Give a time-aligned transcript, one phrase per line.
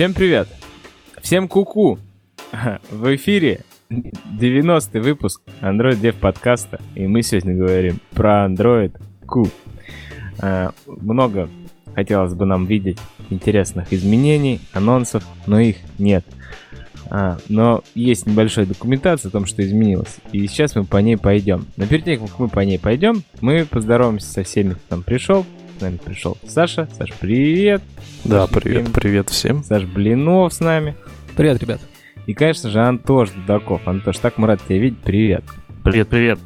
[0.00, 0.48] Всем привет!
[1.20, 1.98] Всем куку!
[2.52, 2.78] -ку.
[2.90, 3.60] В эфире
[3.90, 9.48] 90-й выпуск Android Dev подкаста, и мы сегодня говорим про Android Q.
[10.38, 11.50] А, много
[11.94, 16.24] хотелось бы нам видеть интересных изменений, анонсов, но их нет.
[17.10, 20.16] А, но есть небольшая документация о том, что изменилось.
[20.32, 21.66] И сейчас мы по ней пойдем.
[21.76, 25.44] Но перед тем, как мы по ней пойдем, мы поздороваемся со всеми, кто там пришел.
[25.80, 26.86] С нами пришел Саша.
[26.98, 27.80] Саша, привет.
[28.24, 29.64] Да, Саша, привет, привет, привет всем.
[29.64, 30.94] Саша Блинов с нами.
[31.38, 31.80] Привет, ребят.
[32.26, 33.88] И, конечно же, Антош Дудаков.
[33.88, 34.98] Антош, так мы рад тебя видеть.
[34.98, 35.42] Привет.
[35.82, 36.38] Привет, привет.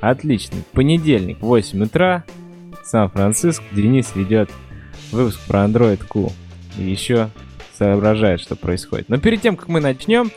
[0.00, 0.56] Отлично.
[0.72, 2.24] Понедельник, 8 утра.
[2.84, 3.62] Сан-Франциско.
[3.72, 4.50] Денис ведет
[5.12, 6.32] выпуск про Android Q.
[6.78, 7.28] И еще
[7.76, 9.10] соображает, что происходит.
[9.10, 10.30] Но перед тем, как мы начнем,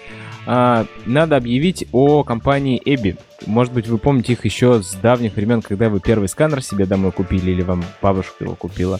[0.47, 3.17] надо объявить о компании Эбби.
[3.45, 7.11] Может быть, вы помните их еще с давних времен, когда вы первый сканер себе домой
[7.11, 8.99] купили, или вам бабушка его купила.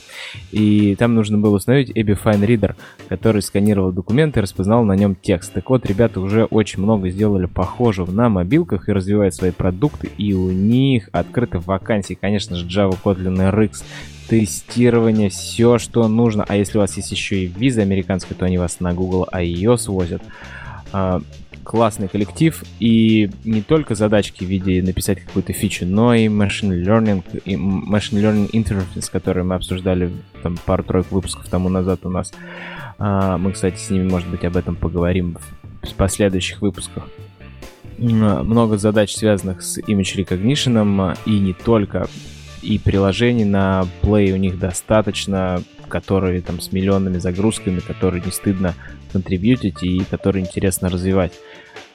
[0.52, 2.76] И там нужно было установить Эбби Fine Reader,
[3.10, 5.54] который сканировал документы и распознал на нем текст.
[5.54, 10.34] Так вот, ребята уже очень много сделали похожего на мобилках и развивают свои продукты, и
[10.34, 13.84] у них открыты вакансии, конечно же, Java, Kotlin, RX,
[14.28, 16.46] тестирование, все, что нужно.
[16.48, 19.90] А если у вас есть еще и виза американская, то они вас на Google iOS
[19.90, 20.22] возят.
[20.92, 21.22] А,
[21.64, 27.24] классный коллектив и не только задачки в виде написать какую-то фичу, но и machine learning,
[27.44, 32.32] и machine learning interface, который мы обсуждали там пару-тройку выпусков тому назад у нас.
[32.98, 35.38] А, мы, кстати, с ними, может быть, об этом поговорим
[35.84, 37.04] в последующих выпусках.
[37.98, 42.08] Много задач, связанных с image recognition, и не только.
[42.62, 48.76] И приложений на Play у них достаточно, которые там с миллионными загрузками, которые не стыдно
[49.18, 51.34] контрибьютить и которые интересно развивать.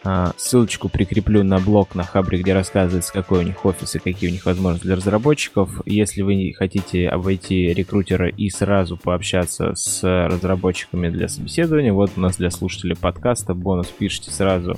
[0.04, 4.30] А, ссылочку прикреплю на блог на Хабре, где рассказывается, какой у них офис и какие
[4.30, 5.80] у них возможности для разработчиков.
[5.86, 12.36] Если вы хотите обойти рекрутера и сразу пообщаться с разработчиками для собеседования, вот у нас
[12.36, 14.76] для слушателей подкаста бонус пишите сразу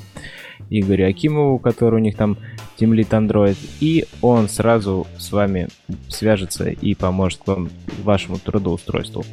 [0.68, 2.36] Игорю Акимову, который у них там
[2.76, 5.68] тимлит Android, и он сразу с вами
[6.08, 7.70] свяжется и поможет вам
[8.02, 9.24] вашему трудоустройству.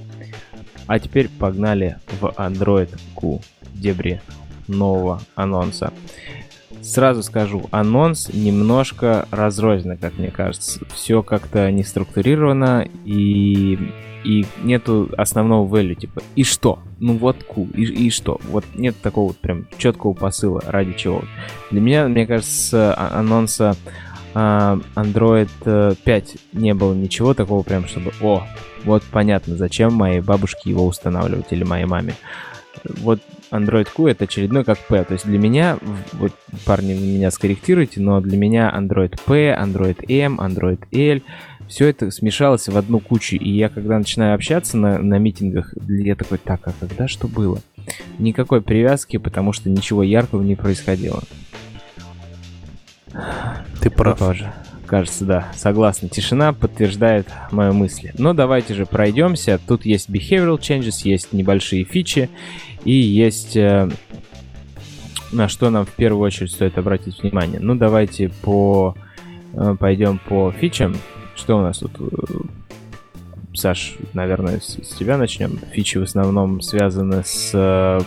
[0.92, 3.40] А теперь погнали в Android Q,
[3.74, 4.22] дебри
[4.68, 5.94] нового анонса.
[6.82, 10.82] Сразу скажу, анонс немножко разрозненно, как мне кажется.
[10.94, 13.80] Все как-то не структурировано и,
[14.26, 16.80] и нету основного value, типа, и что?
[17.00, 18.42] Ну вот cool, и, и что?
[18.50, 21.24] Вот нет такого прям четкого посыла, ради чего.
[21.70, 23.78] Для меня, мне кажется, а, анонса
[24.34, 28.46] Android 5 не было ничего такого прям, чтобы, о,
[28.84, 32.16] вот понятно, зачем моей бабушке его устанавливать или моей маме.
[32.84, 33.22] Вот
[33.52, 35.04] Android Q это очередной как P.
[35.04, 35.78] То есть для меня,
[36.14, 36.32] вот
[36.66, 41.22] парни меня скорректируйте, но для меня Android P, Android M, Android L,
[41.68, 43.36] все это смешалось в одну кучу.
[43.36, 47.60] И я когда начинаю общаться на, на митингах, я такой, так, а когда что было?
[48.20, 51.22] Никакой привязки, потому что ничего яркого не происходило.
[53.82, 54.18] Ты прав.
[54.20, 54.52] Тоже
[54.92, 56.10] кажется, да, согласна.
[56.10, 58.12] Тишина подтверждает мою мысль.
[58.18, 59.58] Но давайте же пройдемся.
[59.66, 62.30] Тут есть behavioral changes, есть небольшие фичи
[62.84, 63.90] и есть э,
[65.32, 67.62] на что нам в первую очередь стоит обратить внимание.
[67.62, 68.96] Ну, давайте по
[69.54, 70.98] э, пойдем по фичам.
[71.36, 71.92] Что у нас тут?
[73.54, 75.60] Саш, наверное, с, с тебя начнем.
[75.72, 78.00] Фичи в основном связаны с э,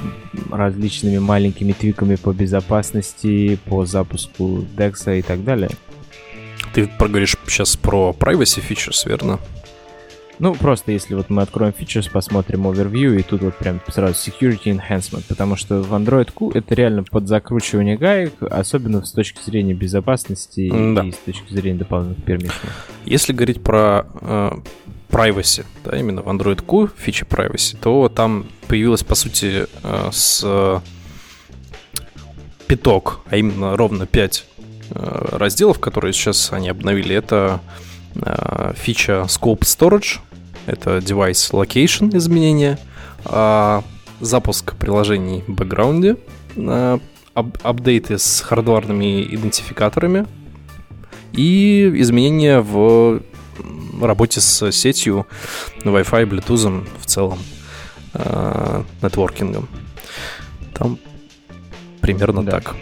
[0.50, 5.70] различными маленькими твиками по безопасности, по запуску DEX и так далее.
[6.72, 9.38] Ты проговоришь сейчас про privacy features, верно?
[10.38, 14.64] Ну, просто если вот мы откроем features, посмотрим overview, и тут вот прям сразу security
[14.64, 19.74] enhancement, потому что в Android Q это реально под закручивание гаек, особенно с точки зрения
[19.74, 21.04] безопасности да.
[21.04, 22.68] и с точки зрения дополнительных пермиссий.
[23.04, 24.50] Если говорить про э,
[25.14, 30.82] privacy, да, именно в Android Q, фича privacy, то там появилась, по сути, э, с
[32.66, 34.46] пяток, а именно ровно 5
[34.90, 37.60] Э, разделов, которые сейчас они обновили, это
[38.16, 40.18] э, фича Scope Storage,
[40.66, 42.78] это Device Location изменения,
[43.24, 43.82] а,
[44.20, 46.16] запуск приложений в бэкграунде,
[46.56, 46.98] э,
[47.34, 50.26] апдейты с хардварными идентификаторами
[51.32, 53.22] и изменения в
[54.02, 55.26] работе с сетью,
[55.84, 57.38] Wi-Fi, Bluetooth в целом,
[59.02, 59.68] нетворкингом.
[60.72, 60.98] Там
[62.00, 62.52] примерно да.
[62.52, 62.76] так.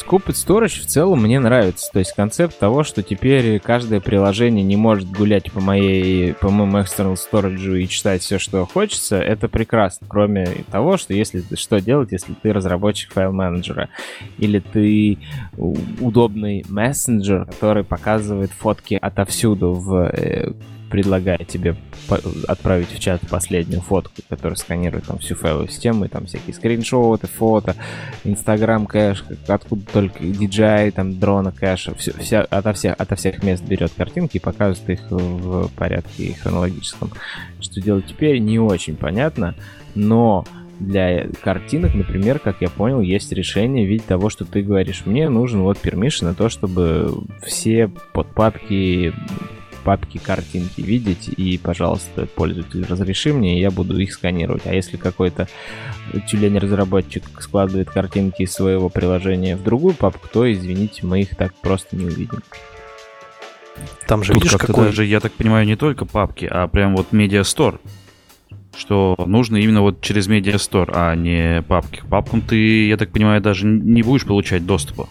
[0.00, 1.90] Scooped Storage в целом мне нравится.
[1.92, 6.78] То есть концепт того, что теперь каждое приложение не может гулять по моей, по моему
[6.78, 10.06] external storage и читать все, что хочется, это прекрасно.
[10.08, 13.88] Кроме того, что если что делать, если ты разработчик файл-менеджера
[14.38, 15.18] или ты
[15.56, 20.52] удобный мессенджер, который показывает фотки отовсюду в э,
[20.90, 21.76] предлагает тебе
[22.48, 27.28] отправить в чат последнюю фотку, которая сканирует там всю файловую систему, и там всякие скриншоты,
[27.28, 27.76] фото,
[28.24, 33.62] Инстаграм кэш, откуда только DJI, там дрона кэша, все, вся, ото, всех, ото всех мест
[33.64, 37.12] берет картинки и показывает их в порядке хронологическом.
[37.60, 39.54] Что делать теперь, не очень понятно,
[39.94, 40.44] но
[40.80, 45.28] для картинок, например, как я понял, есть решение в виде того, что ты говоришь, мне
[45.28, 47.12] нужен вот permission на то, чтобы
[47.44, 49.12] все подпапки
[49.84, 54.66] папки картинки видеть, и, пожалуйста, пользователь, разреши мне, и я буду их сканировать.
[54.66, 55.48] А если какой-то
[56.28, 61.96] тюлень-разработчик складывает картинки из своего приложения в другую папку, то, извините, мы их так просто
[61.96, 62.42] не увидим.
[64.06, 64.86] Там же, Тут видишь, какой...
[64.86, 67.78] даже, я так понимаю, не только папки, а прям вот Media Store
[68.76, 72.00] что нужно именно вот через Media Store, а не папки.
[72.00, 75.08] К папкам ты, я так понимаю, даже не будешь получать доступа.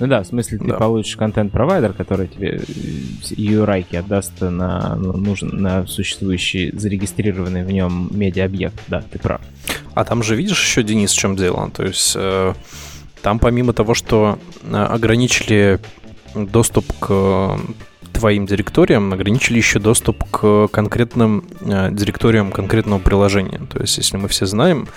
[0.00, 0.74] Ну да, в смысле, ты да.
[0.74, 8.08] получишь контент-провайдер, который тебе URI э, отдаст на, ну, нужен, на существующий, зарегистрированный в нем
[8.12, 8.74] медиа-объект.
[8.88, 9.40] Да, ты прав.
[9.94, 11.70] А там же видишь еще, Денис, в чем дело?
[11.70, 12.54] То есть э,
[13.22, 15.78] там помимо того, что э, ограничили
[16.34, 17.58] доступ к
[18.14, 23.60] твоим директориям ограничили еще доступ к конкретным э, директориям конкретного приложения.
[23.70, 24.88] То есть, если мы все знаем,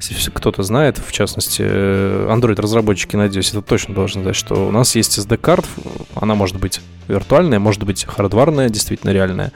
[0.00, 4.94] если кто-то знает, в частности, э, Android-разработчики, надеюсь, это точно должны знать, что у нас
[4.94, 5.66] есть SD-карт,
[6.14, 9.52] она может быть виртуальная, может быть хардварная, действительно реальная,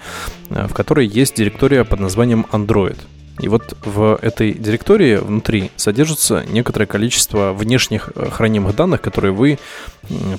[0.49, 2.99] э, в которой есть директория под названием Android.
[3.41, 9.59] И вот в этой директории внутри содержится некоторое количество внешних хранимых данных, которые вы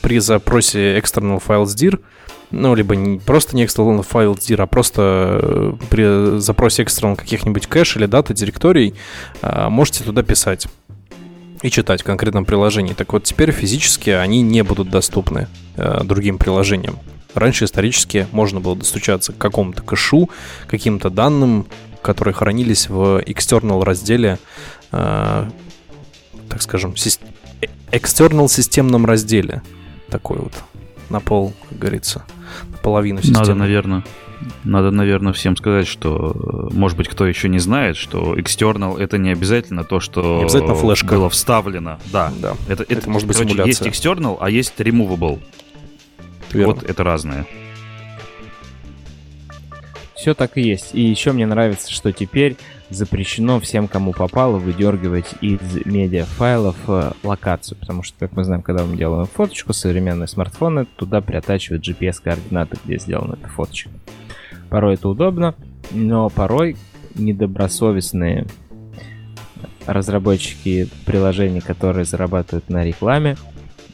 [0.02, 2.00] при запросе external files dir
[2.52, 7.68] ну, либо не просто не external файл dir, а просто э, при запросе external каких-нибудь
[7.68, 8.94] кэш или дата директорий
[9.42, 10.68] э, можете туда писать
[11.62, 12.94] и читать в конкретном приложении.
[12.94, 15.48] Так вот, теперь физически они не будут доступны
[15.78, 17.00] э, другим приложениям.
[17.34, 20.30] Раньше исторически можно было достучаться к какому-то кэшу,
[20.68, 21.68] каким-то данным,
[22.02, 24.40] которые хранились в external разделе,
[24.92, 25.50] э,
[26.50, 27.20] так скажем, си-
[27.92, 29.62] external системном разделе.
[30.10, 30.54] Такой вот
[31.10, 32.24] на пол, как говорится,
[32.82, 33.40] половину системы.
[33.40, 34.04] Надо, наверное,
[34.64, 39.32] надо, наверное, всем сказать, что, может быть, кто еще не знает, что external это не
[39.32, 41.08] обязательно то, что не обязательно флешка.
[41.16, 42.00] было вставлено.
[42.12, 42.56] Да, да.
[42.68, 43.88] Это, это, это может быть короче, симуляция.
[43.88, 45.40] Есть external, а есть removable.
[46.52, 46.74] Верно.
[46.74, 47.46] Вот это разное.
[50.22, 50.94] Все так и есть.
[50.94, 52.56] И еще мне нравится, что теперь
[52.92, 58.86] запрещено всем, кому попало, выдергивать из медиафайлов э, локацию, потому что, как мы знаем, когда
[58.86, 63.90] мы делаем фоточку, современные смартфоны туда приотачивают GPS-координаты, где сделана эта фоточка.
[64.70, 65.56] Порой это удобно,
[65.90, 66.78] но порой
[67.16, 68.46] недобросовестные
[69.88, 73.38] разработчики приложений, которые зарабатывают на рекламе,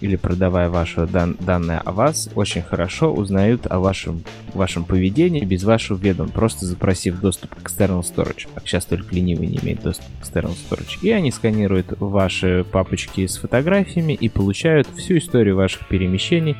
[0.01, 4.23] или продавая ваши дан данные о вас, очень хорошо узнают о вашем,
[4.53, 8.47] вашем поведении без вашего ведома, просто запросив доступ к external storage.
[8.55, 10.99] А сейчас только ленивый не имеет доступ к external storage.
[11.01, 16.57] И они сканируют ваши папочки с фотографиями и получают всю историю ваших перемещений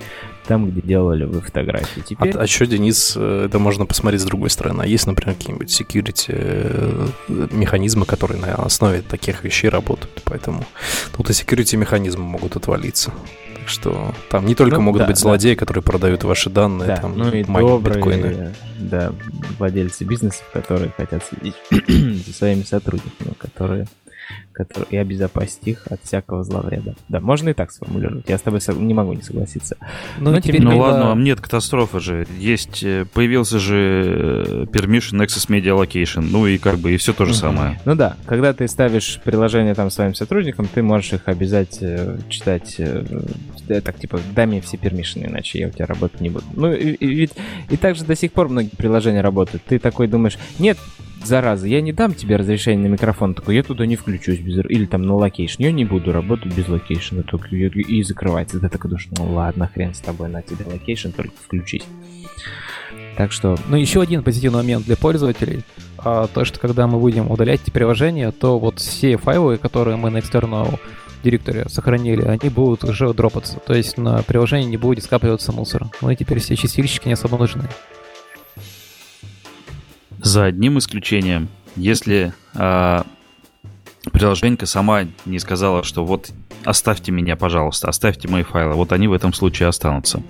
[0.48, 2.02] там, где делали вы фотографии.
[2.02, 2.36] Теперь...
[2.36, 4.84] А, а что, Денис, э, это можно посмотреть с другой стороны.
[4.84, 10.22] А есть, например, какие-нибудь security э, механизмы, которые на основе таких вещей работают.
[10.24, 10.66] Поэтому
[11.16, 13.12] тут и security механизмы могут отвалиться.
[13.60, 15.60] Так что там не только ну, могут да, быть злодеи, да.
[15.60, 18.54] которые продают ваши данные, да, там, ну и добрые, биткоины.
[18.80, 19.12] Да,
[19.60, 21.56] владельцы бизнесов, которые хотят следить
[22.26, 23.88] за своими сотрудниками, которые
[24.58, 26.96] который, и обезопасить их от всякого зловреда.
[27.10, 28.28] Да, можно и так сформулировать.
[28.28, 29.78] Я с тобой не могу не согласиться.
[30.18, 30.84] Ну, Но теперь, ну когда...
[30.84, 32.28] ладно, а нет катастрофы же.
[32.40, 37.14] Есть, э, появился же э, Permission Access Media Location, ну и как бы и все
[37.14, 37.40] то же угу.
[37.40, 37.80] самое.
[37.86, 42.76] Ну да, когда ты ставишь приложение там своим сотрудникам, ты можешь их обязать э, читать,
[42.80, 43.04] э,
[43.68, 46.46] так типа, дай мне все permission ы, иначе я у тебя работать не буду.
[46.56, 47.34] Ну и, и, ведь
[47.70, 49.64] и также до сих пор многие приложения работают.
[49.68, 50.80] Ты такой думаешь, нет,
[51.24, 54.64] зараза, я не дам тебе разрешение на микрофон, такой, я туда не включусь без...
[54.66, 58.60] Или там на location, я не буду работать без location а, только и закрывается.
[58.60, 61.84] Ты такой думаешь, ну ладно, хрен с тобой, на тебе location, только включись.
[63.18, 63.58] Так что...
[63.68, 65.64] Ну, еще один позитивный момент для пользователей.
[65.98, 70.12] А, то, что когда мы будем удалять эти приложения, то вот все файлы, которые мы
[70.12, 70.80] на external
[71.24, 73.60] директоре сохранили, они будут уже дропаться.
[73.60, 75.88] То есть на приложении не будет скапливаться мусор.
[76.02, 77.64] Ну и теперь все чистильщики не особо нужны.
[80.20, 83.04] За одним исключением, если э,
[84.12, 86.32] приложенька сама не сказала, что вот
[86.64, 90.22] оставьте меня, пожалуйста, оставьте мои файлы, вот они в этом случае останутся.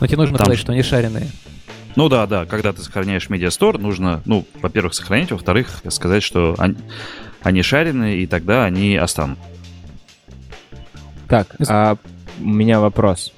[0.00, 0.46] Но тебе нужно Там...
[0.46, 1.28] сказать, что они шаренные.
[1.96, 6.76] Ну да, да, когда ты сохраняешь медиастор, нужно, ну, во-первых, сохранить, во-вторых, сказать, что они,
[7.42, 9.42] они шаренные, и тогда они останутся.
[11.28, 11.96] Так, а
[12.40, 13.32] у меня вопрос.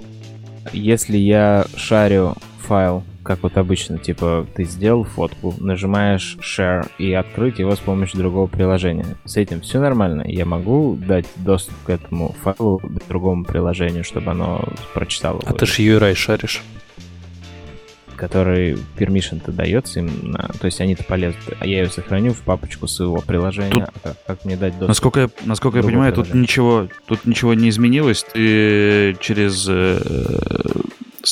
[0.73, 7.61] Если я шарю файл как вот обычно, типа ты сделал фотку, нажимаешь share и открыть
[7.61, 9.07] его с помощью другого приложения.
[9.25, 10.25] С этим все нормально.
[10.27, 15.41] Я могу дать доступ к этому файлу другому приложению, чтобы оно прочитало.
[15.47, 16.61] А ты же URI шаришь
[18.17, 22.87] который permission-то дается им, на, то есть они-то полезут, а я ее сохраню в папочку
[22.87, 24.89] своего приложения, тут, а как, как мне дать доступ?
[24.89, 30.03] Насколько я, насколько я понимаю, тут ничего, тут ничего не изменилось, ты через э,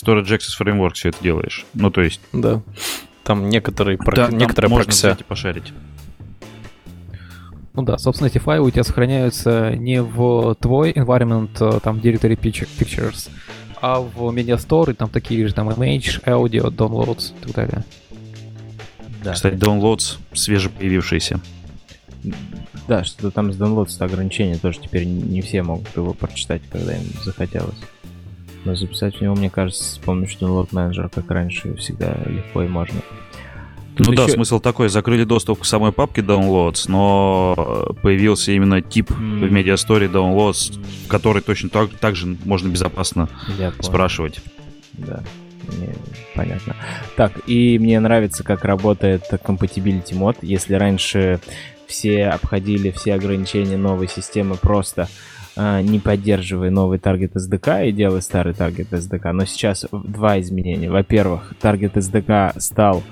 [0.05, 2.21] Storage Access Framework все это делаешь, ну то есть...
[2.33, 2.63] Да,
[3.25, 5.73] там некоторые, да, некоторые там можно пошарить.
[7.75, 12.37] Ну да, собственно, эти файлы у тебя сохраняются не в твой environment, э, там, directory
[12.37, 13.29] pictures,
[13.81, 17.85] а в MediaStore там такие же там image, audio, downloads и так далее.
[19.23, 19.35] Да.
[19.35, 21.41] Кстати, downloads свежепоявившиеся.
[22.89, 27.05] Да, что-то там с downloads ограничения тоже теперь не все могут его прочитать, когда им
[27.23, 27.79] захотелось.
[28.69, 32.69] Но записать в него, мне кажется, с помощью download менеджера, как раньше, всегда легко и
[32.69, 33.01] можно.
[33.97, 34.27] Тут ну еще...
[34.27, 39.49] да, смысл такой, закрыли доступ к самой папке Downloads, но появился именно тип mm.
[39.49, 44.39] в MediaStory Downloads, который точно так, так же можно безопасно Я спрашивать.
[44.93, 45.23] Да,
[45.79, 45.95] мне
[46.35, 46.77] понятно.
[47.17, 50.37] Так, и мне нравится, как работает Compatibility мод.
[50.43, 51.41] Если раньше
[51.87, 55.09] все обходили все ограничения новой системы просто
[55.59, 59.33] не поддерживая новый таргет SDK и делая старый таргет SDK.
[59.33, 60.91] Но сейчас два изменения.
[60.91, 63.03] Во-первых, таргет SDK стал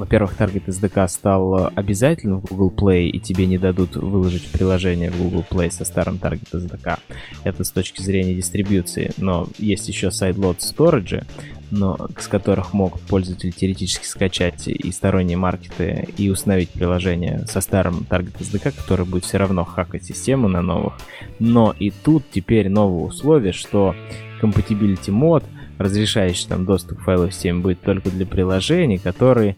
[0.00, 5.22] во-первых, Target SDK стал обязательным в Google Play, и тебе не дадут выложить приложение в
[5.22, 6.98] Google Play со старым Target SDK.
[7.44, 9.12] Это с точки зрения дистрибьюции.
[9.18, 11.26] Но есть еще sideload storage,
[11.70, 18.06] но, с которых мог пользователь теоретически скачать и сторонние маркеты и установить приложение со старым
[18.08, 20.94] Target SDK, который будет все равно хакать систему на новых.
[21.38, 23.94] Но и тут теперь новое условие, что
[24.40, 25.44] Compatibility мод—
[25.80, 29.56] разрешающий там доступ к файловой системе будет только для приложений, которые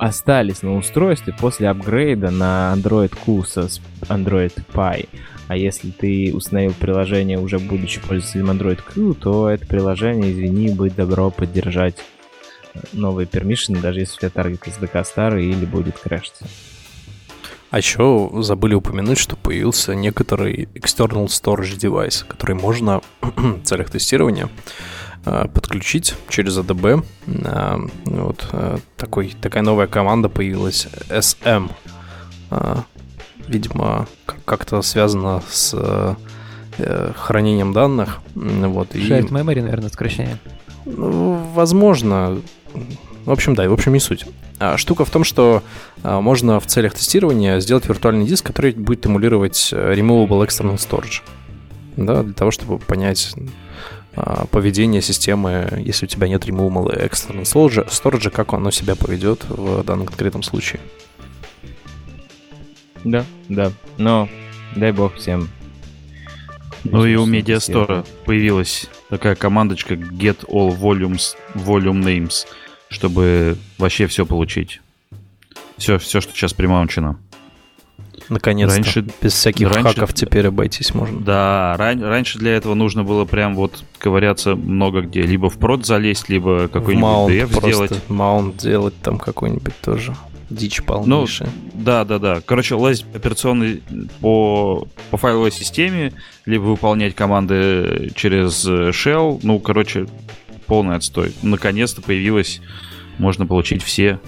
[0.00, 3.68] остались на устройстве после апгрейда на Android Q со
[4.08, 5.08] Android Pie.
[5.46, 10.94] А если ты установил приложение уже будучи пользователем Android Q, то это приложение, извини, будет
[10.94, 11.96] добро поддержать
[12.94, 16.46] новые пермишины, даже если у тебя таргет SDK старый или будет крашиться.
[17.70, 24.48] А еще забыли упомянуть, что появился некоторый external storage device, который можно в целях тестирования
[25.26, 27.04] Э, подключить через ADB.
[27.26, 31.70] Э, вот э, такой, такая новая команда появилась, SM.
[33.46, 34.06] Видимо,
[34.44, 36.16] как-то связано с
[37.16, 38.20] хранением данных.
[38.34, 39.32] Вот, Shared и...
[39.32, 40.38] memory, наверное, сокращение.
[40.84, 42.40] Ну, возможно.
[43.24, 44.26] В общем, да, в общем, не суть.
[44.58, 45.62] А штука в том, что
[46.02, 51.22] а, можно в целях тестирования сделать виртуальный диск, который будет эмулировать Removable External Storage.
[51.96, 53.34] Да, для того, чтобы понять,
[54.14, 59.44] а, поведение системы, если у тебя нет removable external storage, storage, как оно себя поведет
[59.48, 60.80] в данном конкретном случае.
[63.04, 63.72] Да, да.
[63.98, 64.28] Но
[64.76, 65.48] дай бог всем.
[66.84, 72.46] Ну и у Медиастора появилась такая командочка get all volumes, volume names,
[72.90, 74.82] чтобы вообще все получить.
[75.78, 77.18] Все, все, что сейчас примаунчено.
[78.28, 78.76] Наконец-то.
[78.76, 81.20] Раньше, без всяких раньше, хаков теперь обойтись можно.
[81.20, 85.22] Да, ран, раньше для этого нужно было прям вот ковыряться много где.
[85.22, 88.08] Либо в прод залезть, либо какой-нибудь DF сделать.
[88.08, 90.14] маунт делать там какой-нибудь тоже.
[90.48, 91.48] Дичь полнейшая.
[91.48, 92.40] Ну, да, да, да.
[92.44, 93.82] Короче, лазить операционный
[94.20, 96.12] по, по файловой системе,
[96.44, 99.40] либо выполнять команды через shell.
[99.42, 100.06] Ну, короче,
[100.70, 101.32] полный отстой.
[101.42, 102.60] Наконец-то появилась,
[103.18, 104.20] можно получить все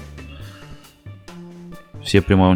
[2.03, 2.51] все прямо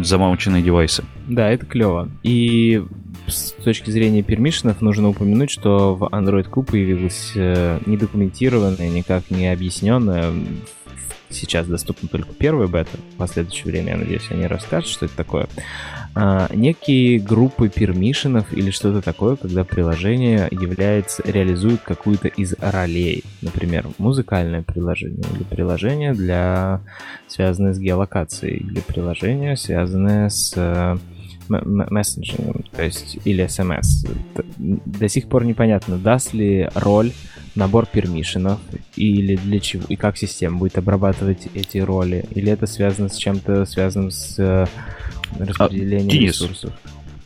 [0.61, 1.05] девайсы.
[1.25, 2.09] Да, это клево.
[2.21, 2.83] И
[3.27, 9.47] с точки зрения пермишенов нужно упомянуть, что в Android Q появилась э, недокументированная, никак не
[9.47, 10.33] объясненная,
[11.29, 15.47] сейчас доступна только первая бета, в последующее время, я надеюсь, они расскажут, что это такое,
[16.19, 23.23] а, некие группы пермишенов или что-то такое, когда приложение является, реализует какую-то из ролей.
[23.43, 26.81] Например, музыкальное приложение или приложение для
[27.27, 30.97] связанное с геолокацией, или приложение, связанное с э,
[31.49, 34.09] мессенджингом, то есть или SMS.
[34.57, 37.11] До сих пор непонятно, даст ли роль
[37.53, 38.59] набор пермишенов
[38.95, 43.65] или для чего, и как система будет обрабатывать эти роли, или это связано с чем-то
[43.65, 44.65] связанным с э,
[45.39, 46.73] распределение а, Денис, ресурсов.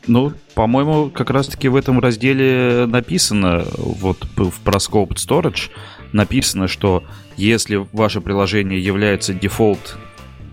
[0.07, 5.69] Ну, по-моему, как раз-таки в этом разделе написано, вот в ProScope Storage,
[6.11, 7.03] написано, что
[7.37, 9.97] если ваше приложение является дефолт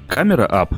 [0.06, 0.76] камера app,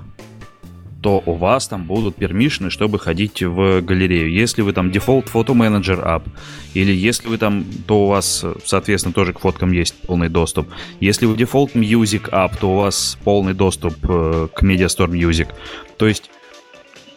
[1.02, 4.30] то у вас там будут пермишины, чтобы ходить в галерею.
[4.30, 6.28] Если вы там Photo Manager App,
[6.74, 10.68] или если вы там, то у вас, соответственно, тоже к фоткам есть полный доступ.
[11.00, 15.48] Если вы Default Music App, то у вас полный доступ э, к MediaStore Music.
[15.96, 16.30] То есть,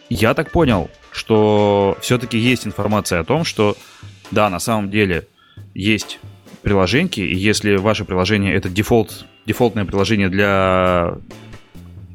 [0.08, 3.76] я так понял, что все-таки есть информация о том, что
[4.30, 5.26] да, на самом деле
[5.74, 6.18] есть
[6.62, 11.18] приложеньки, и если ваше приложение это дефолт, дефолтное приложение для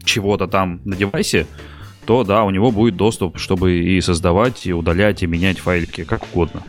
[0.03, 1.45] чего-то там на девайсе,
[2.05, 6.23] то да, у него будет доступ, чтобы и создавать, и удалять, и менять файлики, как
[6.33, 6.63] угодно.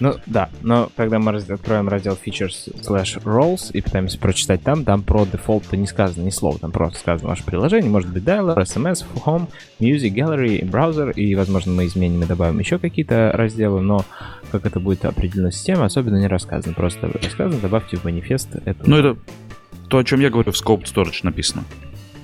[0.00, 5.02] Ну да, но когда мы откроем раздел Features slash Roles и пытаемся прочитать там, там
[5.02, 9.04] про дефолт не сказано ни слова, там просто сказано ваше приложение, может быть Dialer, SMS,
[9.24, 9.48] Home,
[9.80, 14.04] Music, Gallery, Browser, и, возможно, мы изменим и добавим еще какие-то разделы, но
[14.52, 18.88] как это будет определено система, особенно не рассказано, просто рассказано, добавьте в манифест это.
[18.88, 19.16] Ну это
[19.88, 21.64] то, о чем я говорю, в Scope Storage написано.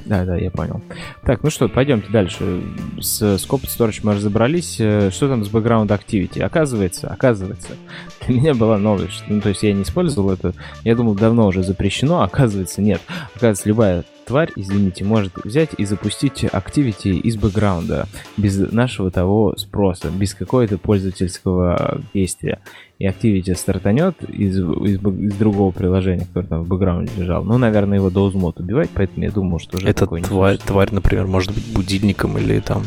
[0.05, 0.83] Да, да, я понял.
[1.25, 2.63] Так, ну что, пойдемте дальше.
[3.01, 4.77] С Scope Storage мы разобрались.
[4.79, 6.43] Э, что там с Background Activity?
[6.43, 7.71] Оказывается, оказывается,
[8.27, 9.25] для меня была новость.
[9.29, 10.53] Ну, то есть я не использовал это.
[10.83, 13.01] Я думал, давно уже запрещено, а оказывается, нет.
[13.35, 18.07] Оказывается, любая тварь, извините, может взять и запустить Activity из бэкграунда
[18.37, 22.61] без нашего того спроса, без какого-то пользовательского действия.
[22.99, 27.43] И Activity стартанет из, из, из другого приложения, которое там в бэкграунде лежал.
[27.45, 31.53] Ну, наверное, его доузмот убивать, поэтому я думал, что уже Это тварь, тварь, например, может
[31.53, 32.83] быть будильником или там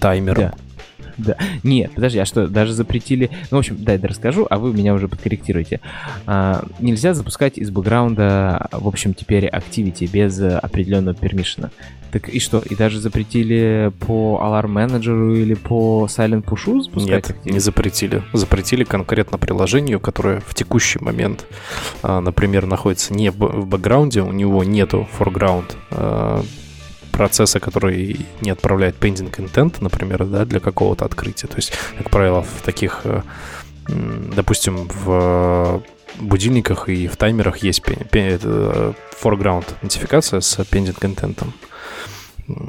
[0.00, 0.42] таймером.
[0.42, 0.54] Да.
[1.18, 1.36] Да.
[1.64, 3.30] Нет, подожди, а что, даже запретили...
[3.50, 5.80] Ну, в общем, да расскажу, а вы меня уже подкорректируете.
[6.26, 11.70] А, нельзя запускать из бэкграунда, в общем, теперь Activity без определенного пермишена.
[12.10, 17.28] Так и что, и даже запретили по Alarm Manager или по Silent Push запускать?
[17.28, 17.52] Нет, Activity?
[17.52, 18.22] не запретили.
[18.32, 21.46] Запретили конкретно приложению, которое в текущий момент,
[22.02, 26.42] а, например, находится не в бэкграунде, у него нету foreground а,
[27.18, 31.48] процесса, который не отправляет pending intent, например, да, для какого-то открытия.
[31.48, 33.22] То есть, как правило, в таких, э,
[34.36, 35.82] допустим, в
[36.20, 41.42] будильниках и в таймерах есть э, foreground нотификация с pending intent,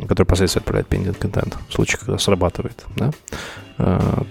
[0.08, 2.86] который последствия отправляет pending intent в случае, когда срабатывает.
[2.96, 3.12] Да?
[3.78, 4.24] Э,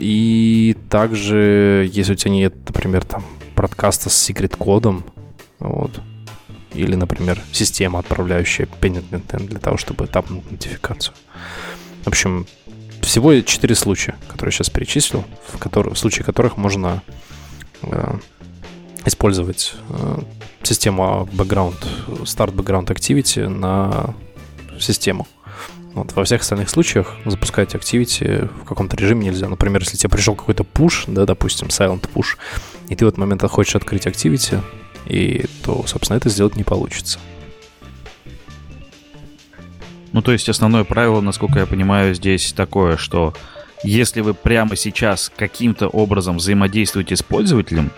[0.00, 3.22] и также, если у тебя нет, например, там,
[3.54, 5.04] подкаста с секрет-кодом,
[5.60, 6.00] вот,
[6.74, 11.14] или, например, система, отправляющая intent для того, чтобы тапнуть нотификацию.
[12.04, 12.46] В общем,
[13.02, 17.02] всего 4 случая, которые я сейчас перечислил, в, которые, в случае которых можно
[17.82, 18.18] э,
[19.04, 20.18] использовать э,
[20.62, 21.76] систему background,
[22.24, 24.14] start background activity на
[24.78, 25.26] систему.
[25.94, 29.48] Вот, во всех остальных случаях запускать activity в каком-то режиме нельзя.
[29.48, 32.36] Например, если тебе пришел какой-то push, да, допустим, silent push,
[32.88, 34.62] и ты в этот момент хочешь открыть activity,
[35.06, 37.18] и то, собственно, это сделать не получится.
[40.12, 43.34] Ну, то есть основное правило, насколько я понимаю, здесь такое, что
[43.84, 47.90] если вы прямо сейчас каким-то образом взаимодействуете с пользователем,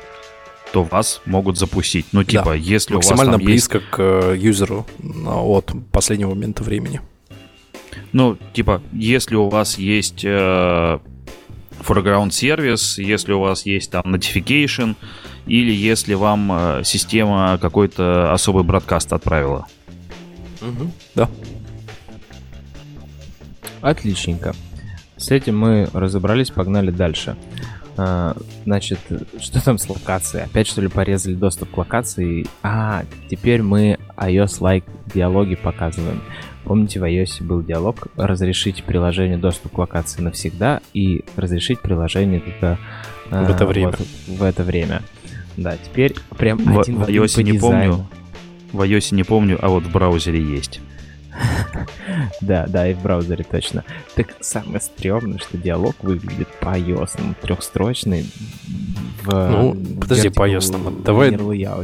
[0.72, 2.06] то вас могут запустить.
[2.12, 3.90] Ну, типа, да, если максимально у вас близко есть...
[3.90, 4.86] к э, юзеру
[5.26, 7.00] от последнего момента времени.
[8.12, 10.98] Ну, типа, если у вас есть э,
[11.80, 14.96] foreground сервис, если у вас есть там notification,
[15.46, 19.66] или если вам э, система какой-то особый бродкаст отправила.
[20.60, 21.28] Угу, да.
[23.80, 24.54] Отличненько.
[25.16, 27.36] С этим мы разобрались, погнали дальше.
[27.96, 28.98] А, значит,
[29.38, 30.44] что там с локацией?
[30.44, 32.46] Опять что ли порезали доступ к локации?
[32.62, 36.22] А, теперь мы iOS-like диалоги показываем.
[36.64, 42.78] Помните, в iOS был диалог «Разрешить приложению доступ к локации навсегда» и «Разрешить приложение только
[43.30, 43.90] в это время».
[43.90, 45.02] Вот, в это время.
[45.56, 48.06] Да, теперь прям в, один в iOS не помню.
[48.72, 50.80] В iOS не помню, а вот в браузере есть.
[52.40, 53.84] Да, да, и в браузере точно.
[54.14, 58.26] Так самое стрёмное, что диалог выглядит по iOS, трехстрочный.
[59.22, 60.48] В ну, подожди, по.
[61.04, 61.36] Давай,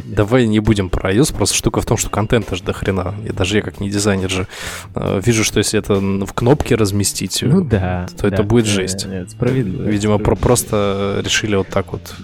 [0.05, 3.15] давай не будем про iOS, просто штука в том, что контента же до хрена.
[3.25, 4.49] Я даже я как не дизайнер же
[4.95, 9.07] э, вижу, что если это в кнопке разместить, ну, да, то да, это будет жесть.
[9.07, 9.83] Нет, справедливо.
[9.83, 10.19] Видимо, справедливо.
[10.19, 12.15] Про просто решили вот так вот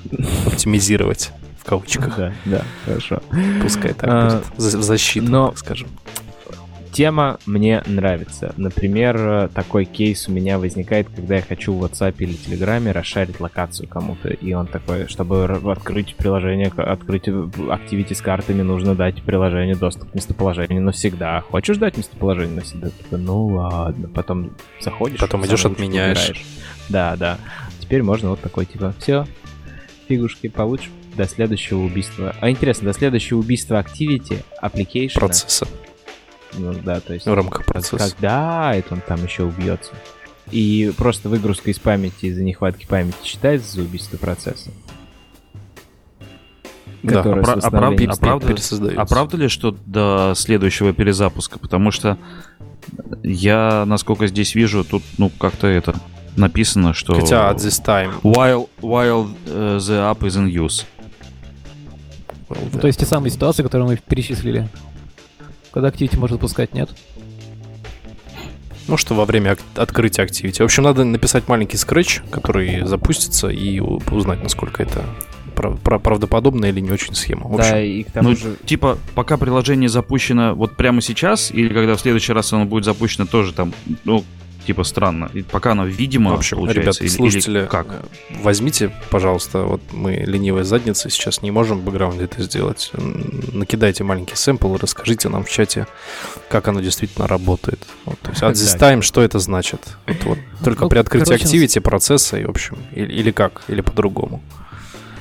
[0.47, 2.17] оптимизировать в кавычках.
[2.17, 3.23] Да, да, хорошо.
[3.63, 4.75] Пускай так а, будет.
[4.75, 5.89] В защиту, но, так скажем
[6.95, 8.55] тема мне нравится.
[8.57, 13.89] Например, такой кейс у меня возникает, когда я хочу в WhatsApp или Telegram расшарить локацию
[13.89, 14.29] кому-то.
[14.29, 20.15] И он такой, чтобы открыть приложение, открыть Activity с картами, нужно дать приложению доступ к
[20.15, 21.41] местоположению навсегда.
[21.41, 22.91] Хочешь дать местоположение навсегда?
[22.91, 24.09] Такой, ну ладно.
[24.09, 25.19] Потом заходишь.
[25.19, 26.45] Потом идешь, отменяешь.
[26.89, 27.39] Да, да.
[27.81, 29.27] Теперь можно вот такой, типа, все,
[30.09, 32.35] фигушки получишь до следующего убийства.
[32.41, 35.15] А интересно, до следующего убийства Activity, Application.
[35.15, 35.67] Процесса.
[36.57, 37.27] Ну, да, то есть...
[37.27, 37.99] В рамках процесса.
[37.99, 39.93] Когда это он там еще убьется?
[40.51, 44.71] И просто выгрузка из памяти из-за нехватки памяти считается за убийство процесса?
[47.03, 48.57] Да, а, а, а, правда, а, правда,
[48.97, 51.59] а правда ли, что до следующего перезапуска?
[51.59, 52.19] Потому что
[53.23, 55.95] я, насколько здесь вижу, тут, ну, как-то это
[56.37, 57.15] написано, что...
[57.15, 58.13] Хотя at this time.
[58.23, 60.85] While, while uh, the app is in use.
[62.49, 64.69] Well, ну, то есть те самые ситуации, которые мы перечислили.
[65.75, 66.89] Когда Activity может запускать, нет?
[68.87, 70.59] Ну, что во время открытия Activity.
[70.59, 75.05] В общем, надо написать маленький скретч, который запустится, и узнать, насколько это
[75.57, 77.49] правдоподобная или не очень схема.
[77.49, 78.57] В общем, да, и к тому ну, же...
[78.65, 83.27] Типа, пока приложение запущено вот прямо сейчас, или когда в следующий раз оно будет запущено
[83.27, 83.73] тоже там,
[84.05, 84.25] ну,
[84.65, 85.31] типа странно.
[85.35, 86.81] И пока оно видимо, в общем, получается.
[86.83, 88.05] Ребят, или, слушатели, или как?
[88.43, 92.91] возьмите, пожалуйста, вот мы ленивые задницы сейчас не можем в бэкграунде это сделать.
[93.53, 95.87] Накидайте маленький сэмпл и расскажите нам в чате,
[96.49, 97.87] как оно действительно работает.
[98.05, 99.81] Вот, то есть at this time, что это значит?
[100.07, 103.63] Вот, вот, только ну, при открытии короче, Activity процесса, и, в общем, или, или как,
[103.69, 104.43] или по-другому.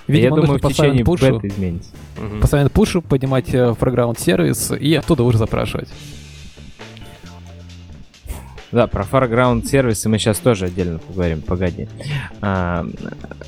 [0.08, 1.89] Видимо, Я думаю, в течение пушу, бета изменится.
[2.17, 2.41] Угу.
[2.41, 3.73] Постоянно пушу, поднимать э,
[4.17, 5.89] сервис и оттуда уже запрашивать.
[8.74, 11.88] Да, про Farground сервисы мы сейчас тоже отдельно поговорим, погоди.
[12.42, 12.84] А,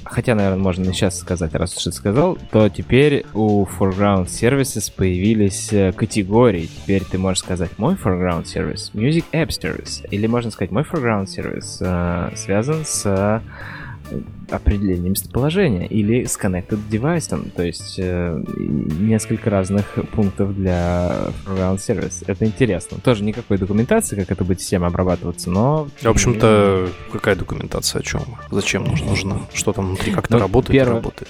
[0.03, 5.73] хотя, наверное, можно сейчас сказать, раз уж ты сказал, то теперь у Foreground Services появились
[5.73, 6.67] э, категории.
[6.67, 11.25] Теперь ты можешь сказать мой Foreground сервис, Music App Service, или можно сказать мой Foreground
[11.25, 13.41] сервис а, связан с
[14.49, 22.23] определение местоположения или с connected device, то есть э, несколько разных пунктов для ground service.
[22.27, 22.97] Это интересно.
[23.03, 25.87] Тоже никакой документации, как это будет система обрабатываться, но...
[26.01, 28.23] В общем-то, какая документация о чем?
[28.51, 29.07] Зачем нужна?
[29.07, 29.39] нужна?
[29.53, 30.79] Что там внутри как-то ну, работает?
[30.79, 30.95] Первое...
[30.95, 31.29] работает?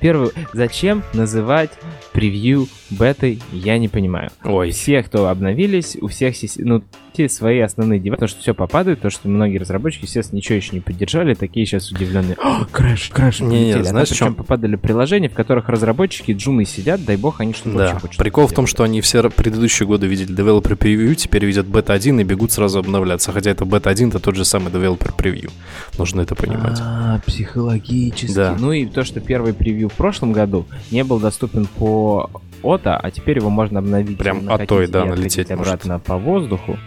[0.00, 1.70] Первый, зачем называть
[2.12, 4.30] превью бетой, я не понимаю.
[4.42, 4.70] Ой.
[4.70, 6.82] Все, кто обновились, у всех, ну,
[7.28, 10.80] свои основные девайсы, то, что все попадает, то, что многие разработчики, естественно, ничего еще не
[10.80, 12.36] поддержали, такие сейчас удивленные.
[12.70, 17.16] Crash, crash, не, не, знаешь, а чем попадали приложения, в которых разработчики джуны сидят, дай
[17.16, 17.94] бог, они что-то да.
[17.94, 18.16] хотят.
[18.16, 22.20] Прикол в том, что они все предыдущие годы видели Developer Preview, теперь видят бета 1
[22.20, 25.50] и бегут сразу обновляться, хотя это бета 1 это тот же самый Developer Preview.
[25.98, 26.78] Нужно это понимать.
[26.80, 28.34] А, психологически.
[28.34, 28.56] Да.
[28.58, 32.30] Ну и то, что первый превью в прошлом году не был доступен по
[32.62, 34.18] ОТА, а теперь его можно обновить.
[34.18, 36.06] Прям от той, да, налететь обратно может.
[36.06, 36.78] по воздуху.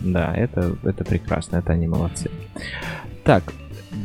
[0.00, 2.30] Да, это, это прекрасно, это они молодцы.
[3.24, 3.52] Так,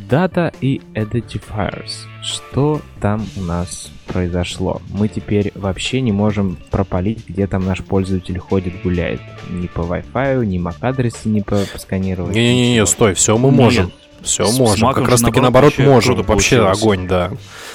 [0.10, 2.06] Data и Identifiers.
[2.22, 4.82] Что там у нас произошло?
[4.90, 9.22] Мы теперь вообще не можем пропалить, где там наш пользователь ходит, гуляет.
[9.50, 12.36] Ни по Wi-Fi, ни MAC-адресы не посканировать.
[12.36, 13.92] Не-не-не, стой, все мы можем.
[14.24, 14.92] Все с, можем.
[14.92, 16.16] С как раз таки наоборот можем.
[16.16, 16.82] Вообще получилось.
[16.82, 17.32] огонь, да.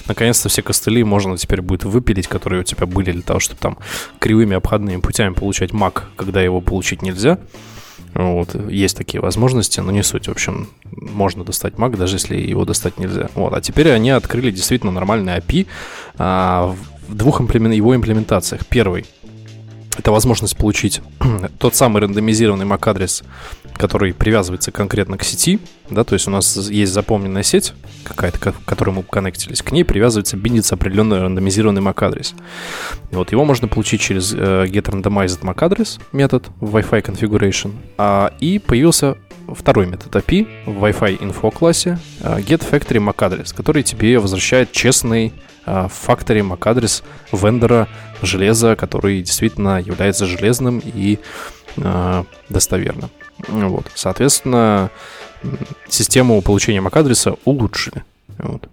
[0.07, 3.79] Наконец-то все костыли можно теперь будет выпилить, которые у тебя были для того, чтобы там
[4.19, 7.39] кривыми обходными путями получать мак, когда его получить нельзя.
[8.15, 10.29] Вот, есть такие возможности, но не суть.
[10.29, 13.29] В общем, можно достать Mac, даже если его достать нельзя.
[13.35, 15.67] Вот, а теперь они открыли действительно нормальный API
[16.17, 16.75] а,
[17.09, 17.73] в двух имплемен...
[17.73, 18.65] его имплементациях.
[18.67, 19.05] Первый
[19.97, 21.01] это возможность получить
[21.59, 23.23] тот самый рандомизированный MAC-адрес,
[23.75, 25.59] который привязывается конкретно к сети,
[25.91, 29.85] да, то есть у нас есть запомненная сеть какая-то, к которой мы коннектились, к ней
[29.85, 32.35] привязывается, биндится определенный рандомизированный MAC-адрес.
[33.11, 39.17] Вот его можно получить через э, getRandomized MAC-адрес метод в Wi-Fi configuration, а, и появился
[39.55, 45.33] второй метод API в Wi-Fi info классе э, getFactory MAC-адрес, который тебе возвращает честный
[45.67, 47.89] э, factory MAC-адрес вендора
[48.23, 51.19] железа, который действительно является железным и
[51.77, 53.11] э, достоверным.
[53.49, 53.87] Вот.
[53.95, 54.91] Соответственно,
[55.89, 58.05] систему получения MAC-адреса улучшили.
[58.39, 58.69] Вот.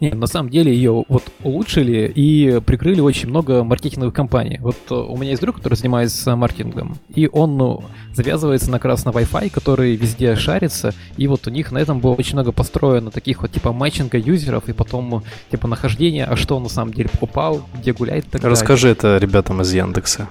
[0.00, 4.58] Нет, на самом деле ее вот улучшили и прикрыли очень много маркетинговых компаний.
[4.60, 9.12] Вот э, у меня есть друг, который занимается маркетингом, и он ну, завязывается на красный
[9.12, 13.42] Wi-Fi, который везде шарится, и вот у них на этом было очень много построено таких
[13.42, 17.62] вот типа матчинга юзеров, и потом типа нахождения, а что он на самом деле покупал,
[17.80, 19.16] где гуляет и так Расскажи далее.
[19.16, 20.28] это ребятам из Яндекса.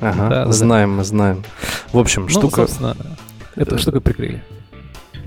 [0.00, 0.96] Ага, да, знаем, да.
[0.96, 1.44] мы знаем.
[1.92, 2.62] В общем, ну, штука...
[2.62, 2.96] собственно,
[3.54, 4.42] эту штуку прикрыли.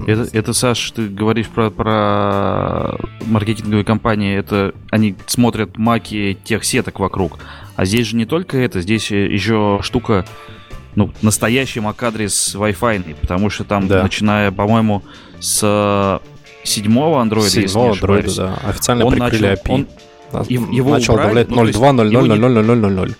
[0.05, 6.99] Это, это, Саш, ты говоришь про, про маркетинговые компании, это они смотрят маки тех сеток
[6.99, 7.39] вокруг.
[7.75, 10.25] А здесь же не только это, здесь еще штука,
[10.95, 14.03] ну, настоящий MAC-адрес Wi-Fi, потому что там, да.
[14.03, 15.03] начиная, по-моему,
[15.39, 16.21] с
[16.63, 18.69] седьмого андроида, седьмого если андроида, да.
[18.69, 19.71] Официально он прикрыли начал, API.
[19.73, 19.87] Он,
[20.71, 23.15] его начал убрали, добавлять 0.2.0.0.0.0.0.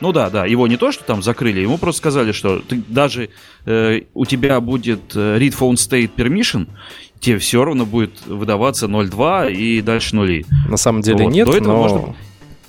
[0.00, 3.30] Ну да, да, его не то, что там закрыли, ему просто сказали, что ты даже
[3.64, 6.68] э, у тебя будет э, read phone state permission,
[7.20, 10.44] тебе все равно будет выдаваться 0.2 и дальше нули.
[10.68, 11.32] На самом деле вот.
[11.32, 11.78] нет, До этого но...
[11.78, 12.16] можно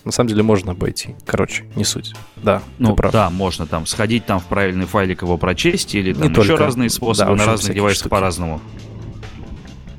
[0.06, 1.16] На самом деле можно обойти.
[1.26, 2.13] Короче, не суть.
[2.38, 3.12] Да, ну, прав.
[3.12, 6.63] Да, можно там сходить там в правильный файлик его прочесть или там не еще только.
[6.63, 8.62] разные способы да, на разных девайсах по-разному.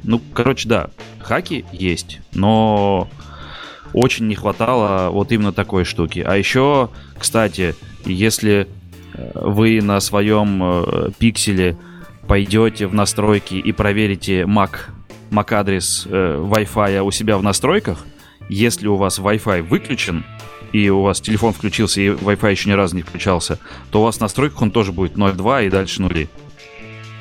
[0.03, 0.89] Ну, короче, да,
[1.21, 3.09] хаки есть, но
[3.93, 6.21] очень не хватало вот именно такой штуки.
[6.27, 7.75] А еще, кстати,
[8.05, 8.69] если
[9.15, 11.77] э, вы на своем э, пикселе
[12.27, 14.71] пойдете в настройки и проверите MAC,
[15.31, 18.05] MAC адрес э, Wi-Fi у себя в настройках,
[18.49, 20.25] если у вас Wi-Fi выключен,
[20.73, 23.59] и у вас телефон включился, и Wi-Fi еще ни разу не включался,
[23.91, 26.29] то у вас в настройках он тоже будет 0.2 и дальше нули.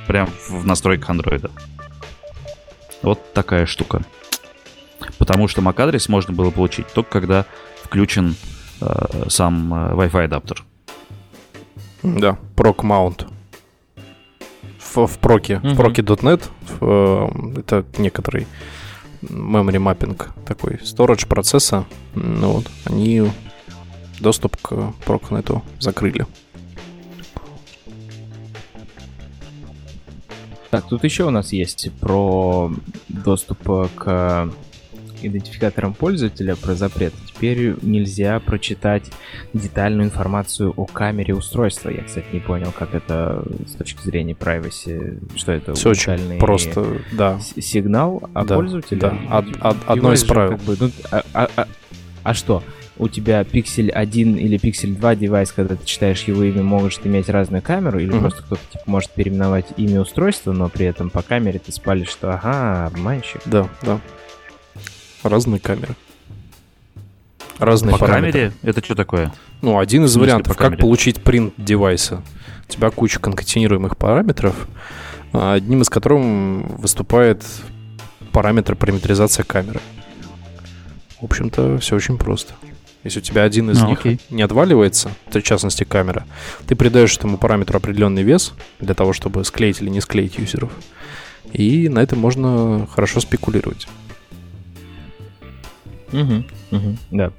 [0.05, 1.51] Прям в настройках андроида.
[3.01, 4.03] Вот такая штука.
[5.17, 7.45] Потому что MAC-адрес можно было получить только когда
[7.83, 8.35] включен
[8.81, 10.63] э, сам э, Wi-Fi адаптер.
[12.03, 13.27] Да, Proc Mount.
[14.79, 15.73] В, в проке, mm-hmm.
[15.73, 16.43] в проке.net
[16.81, 18.47] э, это некоторый
[19.21, 21.85] memory mapping такой, storage процесса.
[22.15, 23.29] Ну вот, они
[24.19, 24.71] доступ к
[25.05, 26.25] ProcNet закрыли.
[30.69, 32.71] Так, тут еще у нас есть про
[33.07, 33.59] доступ
[33.95, 34.49] к
[35.21, 37.13] идентификатором пользователя про запрет.
[37.27, 39.11] Теперь нельзя прочитать
[39.53, 41.89] детальную информацию о камере устройства.
[41.89, 46.85] Я, кстати, не понял, как это с точки зрения privacy, что это Все очень просто,
[47.11, 47.39] да.
[47.59, 49.01] Сигнал о да, пользователе.
[49.01, 50.57] Да, Од, од, одно из правил.
[50.57, 51.67] Как бы, ну, а, а, а,
[52.23, 52.63] а что?
[52.99, 57.29] у тебя пиксель 1 или пиксель 2 девайс, когда ты читаешь его имя, может иметь
[57.29, 58.19] разную камеру, или mm-hmm.
[58.19, 62.33] просто кто-то типа, может переименовать имя устройства, но при этом по камере ты спалишь, что
[62.33, 63.41] ага, обманщик.
[63.45, 63.99] Да, да.
[65.29, 65.95] Разные камеры.
[67.59, 68.31] Разные по параметры.
[68.31, 68.53] камере?
[68.61, 69.33] Это что такое?
[69.61, 72.21] Ну, один из вариантов, как получить принт девайса.
[72.67, 74.67] У тебя куча конкатинируемых параметров,
[75.33, 76.21] а, одним из которых
[76.79, 77.43] выступает
[78.31, 79.79] параметр параметризация камеры.
[81.19, 82.53] В общем-то, все очень просто.
[83.03, 84.19] Если у тебя один из ну, них окей.
[84.29, 86.25] не отваливается, в частности камера,
[86.67, 90.71] ты придаешь этому параметру определенный вес для того, чтобы склеить или не склеить юзеров.
[91.53, 93.87] И на этом можно хорошо спекулировать.
[96.13, 97.31] Угу, угу, да.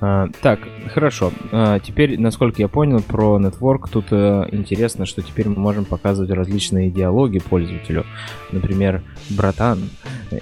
[0.00, 0.58] А, так,
[0.92, 1.32] хорошо.
[1.52, 6.30] А, теперь, насколько я понял про Network, тут а, интересно, что теперь мы можем показывать
[6.30, 8.04] различные диалоги пользователю.
[8.50, 9.90] Например, братан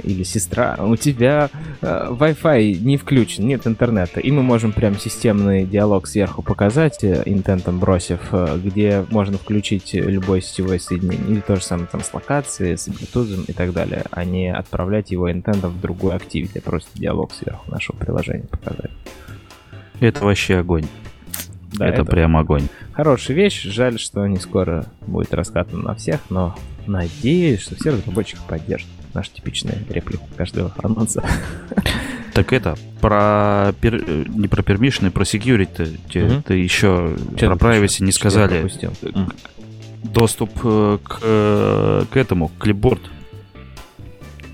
[0.03, 1.51] или сестра, у тебя
[1.83, 7.23] а, Wi-Fi не включен, нет интернета, и мы можем прям системный диалог сверху показать, э,
[7.27, 12.79] интентом бросив, где можно включить любое сетевое соединение, или то же самое там с локацией,
[12.79, 17.33] с Bluetooth и так далее, а не отправлять его интентом в другую активити, просто диалог
[17.33, 18.20] сверху нашего приложения
[18.51, 18.91] показать.
[20.01, 20.87] Это вообще огонь.
[21.73, 22.69] Да, это, это прям огонь.
[22.93, 23.63] Хорошая вещь.
[23.63, 26.57] Жаль, что не скоро будет раскатан на всех, но
[26.87, 28.89] надеюсь, что все разработчики поддержат.
[29.15, 31.23] Наша типичная реплика каждого анонса.
[32.33, 34.29] Так это, про пер...
[34.29, 36.37] не про permission, про security.
[36.37, 36.43] Угу.
[36.43, 38.71] Ты еще Че про privacy не сказали.
[40.05, 43.03] Доступ э, к, э, к этому, к клипборд.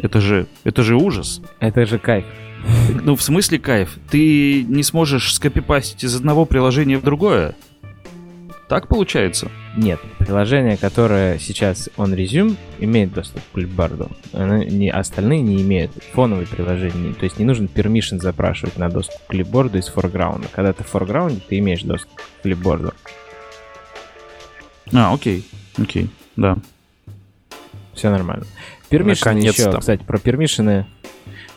[0.01, 1.43] Это же, это же ужас.
[1.61, 2.25] Это же кайф.
[3.03, 3.99] Ну, в смысле кайф?
[4.11, 7.55] Ты не сможешь скопипастить из одного приложения в другое?
[8.69, 9.49] Так получается?
[9.77, 14.11] Нет, приложение, которое сейчас он резюм, имеет доступ к клипборду.
[14.33, 15.93] Не, остальные не имеют.
[16.15, 17.15] Фоновые приложения.
[17.15, 20.49] То есть не нужно permission запрашивать на доступ к клипборду из форграунда.
[20.51, 22.93] Когда ты в форграунде, ты имеешь доступ к клипборду.
[24.93, 25.47] А, окей.
[25.79, 26.59] Окей, да.
[27.95, 28.47] Все нормально.
[28.91, 30.87] Permission еще, кстати, про пермишины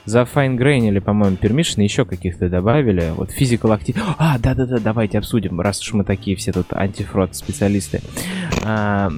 [0.10, 3.13] за fine grain или, по-моему, permission еще каких-то добавили.
[3.15, 4.00] Вот physical activity...
[4.17, 8.02] А, да-да-да, давайте обсудим, раз уж мы такие все тут антифрод специалисты.
[8.63, 9.12] А,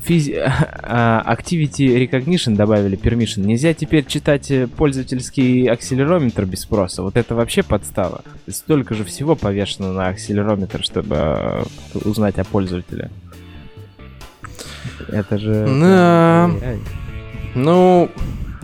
[0.00, 0.38] Физи...
[0.84, 3.40] А, activity Recognition добавили permission.
[3.40, 7.02] Нельзя теперь читать э, пользовательский акселерометр без спроса.
[7.02, 8.22] Вот это вообще подстава.
[8.48, 11.62] Столько же всего повешено на акселерометр, чтобы э,
[12.04, 13.10] узнать о пользователе.
[15.08, 15.66] Это же...
[15.80, 16.50] Да.
[17.54, 18.10] Ну,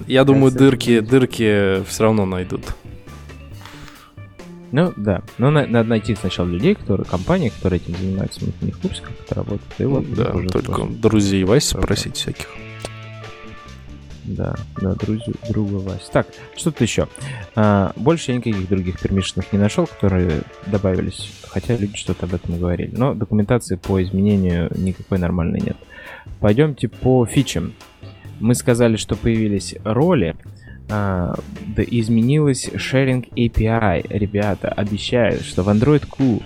[0.08, 2.62] я думаю, дырки, дырки все равно найдут.
[4.70, 5.22] Ну, да.
[5.38, 8.40] Но надо найти сначала людей, которые, компании, которые этим занимаются.
[8.44, 9.74] Мы не в курсе, как это работает.
[9.78, 11.00] И вот да, только способ.
[11.00, 12.48] друзей Вась спросить всяких.
[14.24, 16.10] Да, да, друзью, друга Вась.
[16.12, 17.08] Так, что-то еще.
[17.54, 22.58] А, больше я никаких других пермишенов не нашел, которые добавились, хотя люди что-то об этом
[22.58, 22.94] говорили.
[22.94, 25.78] Но документации по изменению никакой нормальной нет.
[26.40, 27.72] Пойдемте по фичам
[28.40, 30.36] мы сказали, что появились роли,
[30.90, 31.34] а,
[31.66, 34.06] да изменилась sharing API.
[34.08, 36.40] Ребята обещают, что в Android Q,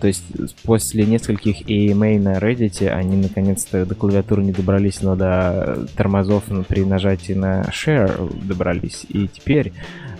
[0.00, 0.24] то есть
[0.62, 6.84] после нескольких AMA на Reddit, они наконец-то до клавиатуры не добрались, но до тормозов при
[6.84, 9.04] нажатии на share добрались.
[9.10, 9.74] И теперь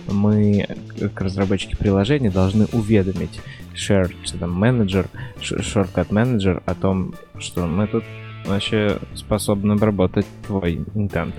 [0.07, 0.67] мы,
[0.99, 3.41] как разработчики приложений, должны уведомить
[3.73, 5.07] share там, менеджер,
[5.41, 8.03] shortcut менеджер о том, что мы тут
[8.45, 11.35] вообще способны обработать твой интент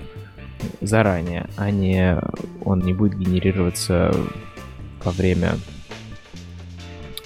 [0.81, 2.19] заранее, а не
[2.63, 4.15] он не будет генерироваться
[5.03, 5.57] во время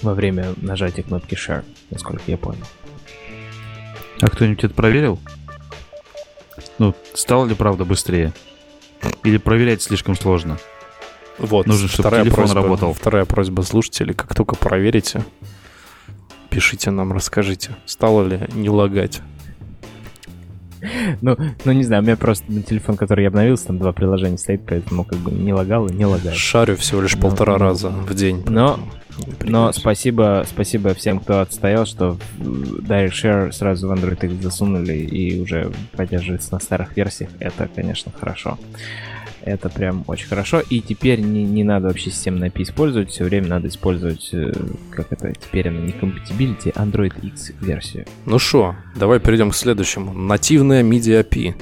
[0.02, 2.64] во время нажатия кнопки Share, насколько я понял.
[4.20, 5.18] А кто-нибудь это проверил?
[6.78, 8.32] Ну, стало ли правда быстрее?
[9.24, 10.58] Или проверять слишком сложно?
[11.38, 12.92] Вот, Нужно, чтобы вторая телефон просьба, работал.
[12.92, 15.24] Вторая просьба слушателей, как только проверите,
[16.50, 19.22] пишите нам, расскажите, стало ли не лагать.
[21.20, 24.38] Ну, ну, не знаю, у меня просто на телефон, который я обновился, там два приложения
[24.38, 26.36] стоит, поэтому как бы не лагал и не лагает.
[26.36, 28.42] Шарю всего лишь но, полтора но, раза в день.
[28.46, 28.80] Но,
[29.42, 35.40] но спасибо, спасибо всем, кто отстоял, что Direct Share сразу в Android их засунули и
[35.40, 37.30] уже поддерживается на старых версиях.
[37.38, 38.58] Это, конечно, хорошо.
[39.42, 40.60] Это прям очень хорошо.
[40.68, 44.52] И теперь не, не надо вообще системный API использовать, все время надо использовать, э,
[44.90, 48.06] как это, теперь она не compatibility, Android X версию.
[48.26, 50.12] Ну что, давай перейдем к следующему.
[50.12, 51.54] Нативная MIDI API.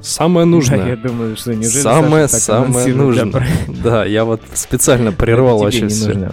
[0.00, 0.78] Самое нужное.
[0.78, 3.46] Да, я думаю, что неужели Самое, самое нужное.
[3.68, 6.32] Да, я вот специально прервал вообще все.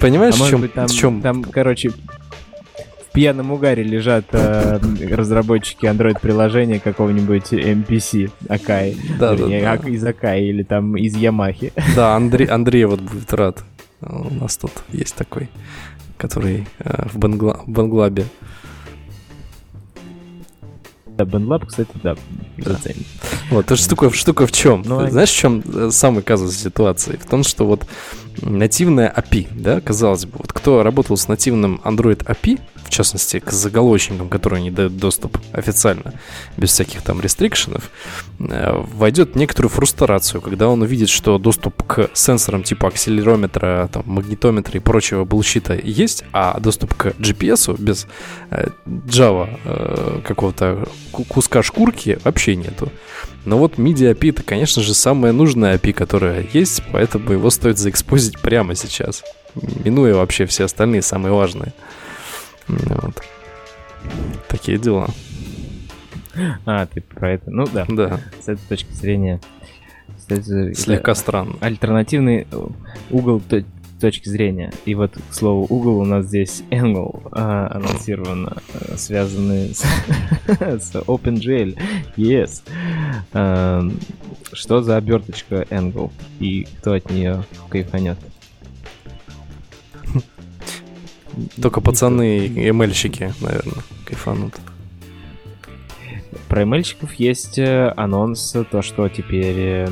[0.00, 1.22] Понимаешь, а в чем, быть, там, в чем?
[1.22, 1.92] Там, короче,
[3.12, 4.78] пьяном угаре лежат э,
[5.10, 8.96] разработчики Android-приложения какого-нибудь MPC Акай.
[9.18, 9.88] Да, да, да.
[9.88, 11.72] из Акай или там из Ямахи.
[11.94, 13.62] Да, Андрей, Андрей вот будет рад.
[14.00, 15.48] У нас тут есть такой,
[16.16, 18.24] который э, в, Бангла, в Банглабе.
[21.16, 22.16] Да, Бенлаб, кстати, да,
[22.56, 23.06] заценит.
[23.50, 24.82] Вот, эта штука, штука в чем?
[24.84, 27.16] Ну, Знаешь, в чем э, самый казус ситуации?
[27.16, 27.86] В том, что вот
[28.40, 33.50] нативная API, да, казалось бы, вот кто работал с нативным Android API, в частности, к
[33.50, 36.14] заголовочникам, которые не дают доступ официально,
[36.56, 37.90] без всяких там рестрикшенов,
[38.38, 44.76] э, войдет некоторую фрустрацию, когда он увидит, что доступ к сенсорам типа акселерометра, там, магнитометра
[44.76, 48.06] и прочего булщита есть, а доступ к GPS без
[48.50, 52.92] э, Java э, какого-то куска шкурки вообще нету.
[53.44, 57.78] Но вот MIDI API это, конечно же, самая нужная API, которая есть, поэтому его стоит
[57.78, 59.22] заэкспозить прямо сейчас,
[59.84, 61.72] минуя вообще все остальные самые важные.
[62.86, 63.22] Вот.
[64.48, 65.08] Такие дела.
[66.64, 67.50] А, ты про это.
[67.50, 67.86] Ну да.
[67.88, 68.20] Да.
[68.40, 69.40] С этой точки зрения.
[70.16, 71.56] Кстати, Слегка странно.
[71.60, 72.46] Альтернативный
[73.10, 73.42] угол
[74.02, 74.72] точки зрения.
[74.84, 79.82] И вот, к слову, угол у нас здесь angle а, анонсировано, а, связанный с,
[80.58, 81.78] с OpenGL.
[82.16, 82.62] Yes.
[83.32, 83.88] А,
[84.52, 86.10] что за оберточка angle?
[86.40, 88.18] И кто от нее кайфанет?
[91.60, 94.54] Только пацаны и ML-щики, наверное, кайфанут.
[96.48, 99.88] Про ML-щиков есть э, анонс, то, что теперь э,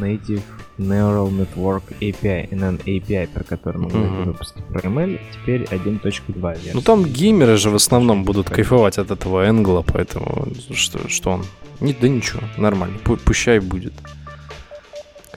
[0.00, 0.42] native
[0.78, 4.24] Neural Network API, NN API, про который мы говорили mm-hmm.
[4.24, 6.70] в выпуске про ML, теперь 1.2 версия.
[6.74, 11.44] Ну там геймеры же в основном будут кайфовать от этого энгла, поэтому что, что он...
[11.80, 13.92] Не, да ничего, нормально, пущай будет.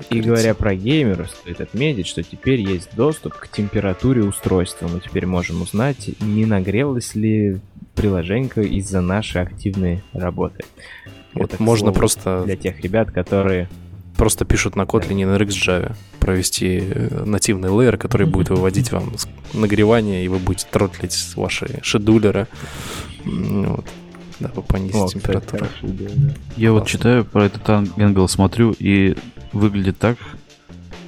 [0.10, 4.88] И говоря про геймеров, стоит отметить, что теперь есть доступ к температуре устройства.
[4.88, 7.60] Мы теперь можем узнать, не нагрелось ли
[7.96, 10.64] приложение из-за нашей активной работы.
[11.34, 12.44] Вот Это, можно слову, просто...
[12.46, 13.70] Для тех ребят, которые
[14.18, 19.14] просто пишут на Kotlin на RxJava провести э, нативный лейер, который будет выводить вам
[19.54, 22.48] нагревание, и вы будете тротлить ваши шедулеры.
[23.26, 23.86] Вот.
[24.40, 25.66] Да, понизить О, температуру.
[26.58, 29.16] Я вот читаю про этот ангел, смотрю, и
[29.52, 30.18] выглядит так,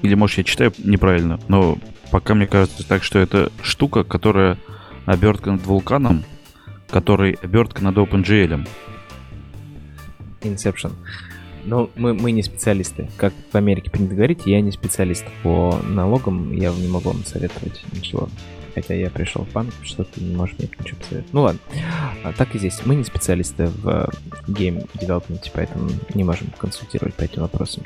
[0.01, 1.77] или может я читаю неправильно, но
[2.11, 4.57] пока мне кажется так, что это штука, которая
[5.05, 6.23] обертка над вулканом,
[6.89, 8.67] который обертка над OpenGL.
[10.41, 10.93] Inception.
[11.65, 13.09] Ну, мы, мы не специалисты.
[13.17, 17.83] Как в Америке принято говорить, я не специалист по налогам, я не могу вам советовать
[17.91, 18.29] ничего
[18.75, 21.33] хотя я пришел в банк, что ты не можешь мне ничего посоветовать.
[21.33, 21.59] Ну ладно,
[22.23, 22.81] а, так и здесь.
[22.85, 24.07] Мы не специалисты в э,
[24.47, 27.83] девелопменте, поэтому не можем консультировать по этим вопросам.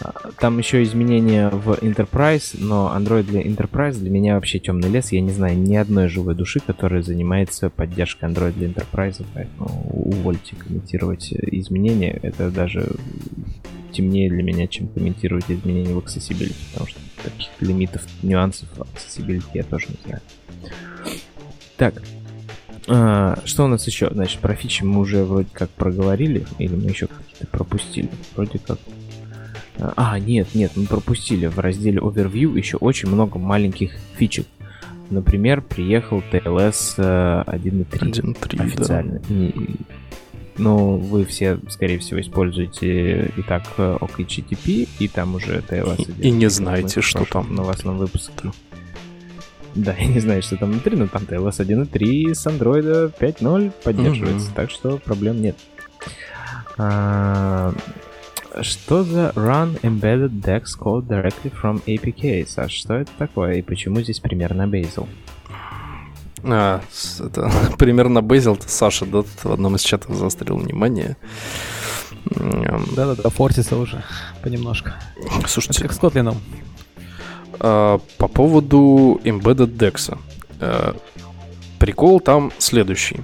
[0.00, 5.12] А, там еще изменения в Enterprise, но Android для Enterprise для меня вообще темный лес.
[5.12, 10.56] Я не знаю ни одной живой души, которая занимается поддержкой Android для Enterprise, поэтому увольте
[10.56, 12.18] комментировать изменения.
[12.22, 12.96] Это даже
[13.98, 19.64] темнее для меня, чем комментировать изменения в Accessibility, потому что таких лимитов, нюансов Accessibility я
[19.64, 20.20] тоже не знаю.
[21.76, 21.94] Так,
[22.86, 24.08] а, что у нас еще?
[24.12, 28.08] Значит, про фичи мы уже вроде как проговорили, или мы еще какие-то пропустили?
[28.36, 28.78] Вроде как...
[29.78, 34.46] А, нет, нет, мы пропустили в разделе Overview еще очень много маленьких фичек.
[35.10, 39.20] Например, приехал TLS 1.3 1.3 официально.
[39.28, 39.34] Да.
[40.58, 46.10] Ну, вы все, скорее всего, используете и так OKGTP, и там уже TLS.
[46.18, 47.48] И, и не знаете, что там.
[47.50, 48.50] На новостном выпуске.
[49.74, 54.50] Да, я не знаю, что там внутри, но там TLS 1.3 с Android 5.0 поддерживается,
[54.50, 54.54] mm-hmm.
[54.54, 55.56] так что проблем нет.
[56.76, 57.72] А,
[58.62, 62.46] что за Run Embedded Dex Code Directly from APK?
[62.46, 65.06] Саш, что это такое и почему здесь примерно Bazel?
[66.44, 66.82] А,
[67.20, 68.22] это примерно
[68.54, 71.16] это Саша, да, в одном из чатов заострил внимание.
[72.24, 74.02] Да-да-да, фортится уже
[74.42, 74.90] понемножку.
[75.46, 75.84] Слушайте.
[75.84, 76.36] Это как с Kotlin.
[77.60, 80.18] А, по поводу Embedded Dex.
[80.60, 80.96] А,
[81.78, 83.20] прикол там следующий.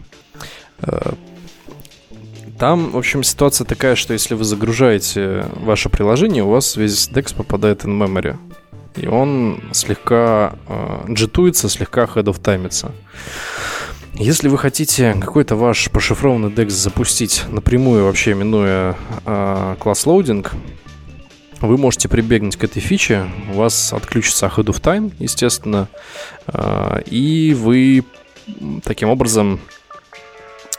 [0.81, 1.15] А,
[2.59, 7.35] там, в общем, ситуация такая, что если вы загружаете ваше приложение, у вас весь DEX
[7.35, 8.37] попадает in memory.
[8.97, 12.93] И он слегка э, джитуется, слегка head of таймится.
[14.15, 20.47] Если вы хотите какой-то ваш пошифрованный DEX запустить напрямую, вообще минуя э, класс loading,
[21.61, 25.89] вы можете прибегнуть к этой фиче, у вас отключится head of time, естественно,
[26.47, 28.05] э, и вы
[28.85, 29.61] таким образом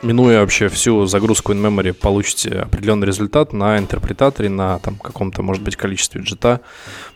[0.05, 5.75] минуя вообще всю загрузку in-memory, получите определенный результат на интерпретаторе, на там каком-то, может быть,
[5.75, 6.61] количестве джита.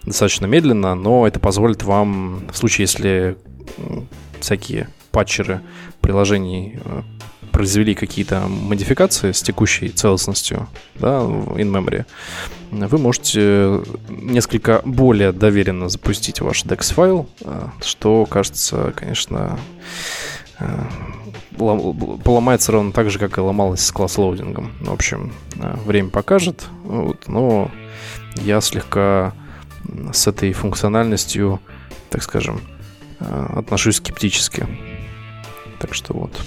[0.03, 3.37] Достаточно медленно, но это позволит вам, в случае, если
[4.39, 5.61] всякие патчеры
[6.01, 7.01] приложений э,
[7.51, 12.05] произвели какие-то модификации с текущей целостностью да, в in-memory,
[12.71, 19.59] вы можете несколько более доверенно запустить ваш DEX-файл, э, что кажется, конечно,
[21.57, 24.71] поломается ровно так же, как и ломалась с класс-лоудингом.
[24.81, 27.69] В общем, э, время покажет, вот, но
[28.35, 29.33] я слегка
[30.13, 31.59] с этой функциональностью,
[32.09, 32.61] так скажем,
[33.19, 34.67] э, отношусь скептически.
[35.79, 36.39] Так что вот.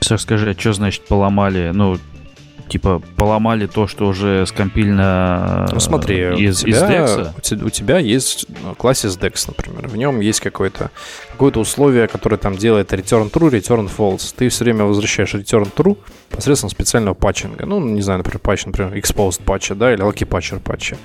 [0.00, 1.70] Саш, скажи, а что значит поломали?
[1.74, 1.98] Ну,
[2.70, 7.64] типа поломали то, что уже скомпильно ну, смотри, из, у тебя, из DEX?
[7.66, 9.88] У тебя есть ну, классис DEX, например.
[9.88, 10.90] В нем есть какое-то
[11.32, 14.32] какое условие, которое там делает return true, return false.
[14.36, 15.96] Ты все время возвращаешь return true
[16.30, 17.66] посредством специального патчинга.
[17.66, 20.96] Ну, не знаю, например, патч, например, exposed патча, да, или lucky patcher патча.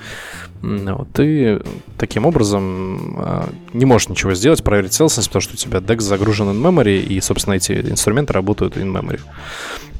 [1.13, 1.61] Ты
[1.97, 6.49] таким образом э, не можешь ничего сделать, проверить целостность, потому что у тебя DEX загружен
[6.49, 9.19] in memory, и, собственно, эти инструменты работают in memory.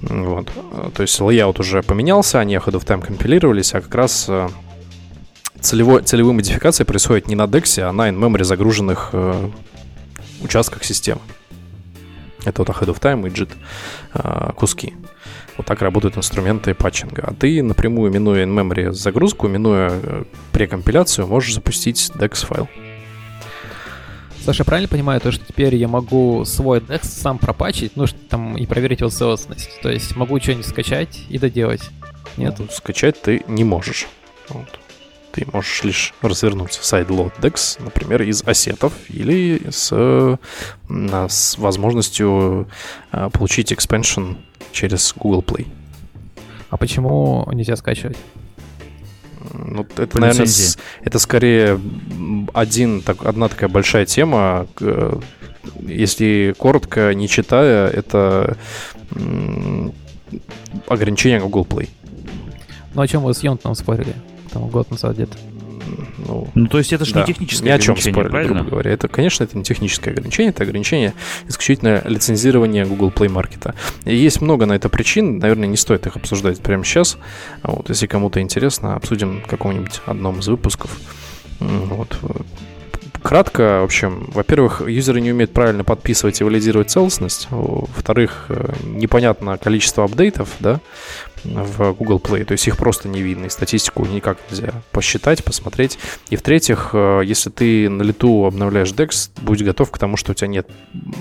[0.02, 0.50] Вот.
[0.94, 4.50] То есть layout уже поменялся, они ahead of time компилировались, а как раз э,
[5.62, 9.14] целевой, целевые модификации происходят не на DEX, а на in-memory загруженных
[10.42, 11.22] участках системы.
[12.46, 13.52] Это вот ahead of time и JIT
[14.14, 14.94] э, куски.
[15.58, 17.24] Вот так работают инструменты патчинга.
[17.28, 22.70] А ты напрямую, минуя in-memory загрузку, минуя э, прекомпиляцию, можешь запустить DEX файл.
[24.44, 28.56] Саша, я правильно понимаю, то, что теперь я могу свой DEX сам пропачить, ну, там
[28.58, 29.82] и проверить его целостность?
[29.82, 31.90] То есть могу что-нибудь скачать и доделать?
[32.38, 32.56] Нет?
[32.60, 34.08] Ну, скачать ты не можешь.
[34.50, 34.80] Вот.
[35.36, 40.40] Ты можешь лишь развернуть сайдлот DEX, например, из ассетов или с,
[40.88, 42.70] с возможностью
[43.12, 44.38] а, получить expansion
[44.72, 45.68] через Google Play.
[46.70, 48.16] А почему нельзя скачивать?
[49.54, 51.82] Ну, это, По наверное, с, это скорее
[52.54, 54.68] один, так, одна такая большая тема.
[55.82, 58.56] Если коротко, не читая, это
[60.88, 61.90] ограничение Google Play.
[62.94, 64.16] Ну, о чем вы с Йонтом спорили?
[64.56, 65.38] Там год назад где-то.
[66.18, 68.54] Ну, ну, то есть это же да, не техническое ни о чем спорили, правильно?
[68.54, 68.92] грубо говоря.
[68.92, 71.14] Это, конечно, это не техническое ограничение, это ограничение
[71.50, 73.76] исключительно лицензирования Google Play Market.
[74.06, 77.18] И есть много на это причин, наверное, не стоит их обсуждать прямо сейчас.
[77.64, 80.98] Вот, если кому-то интересно, обсудим в каком-нибудь одном из выпусков.
[81.60, 82.18] Вот.
[83.22, 87.48] Кратко, в общем, во-первых, юзеры не умеют правильно подписывать и валидировать целостность.
[87.50, 90.80] Во-вторых, э, непонятно количество апдейтов, да,
[91.46, 92.46] в Google Play.
[92.46, 95.98] То есть их просто не видно, и статистику никак нельзя посчитать, посмотреть.
[96.30, 100.36] И в-третьих, э, если ты на лету обновляешь DEX, будь готов к тому, что у
[100.36, 100.68] тебя нет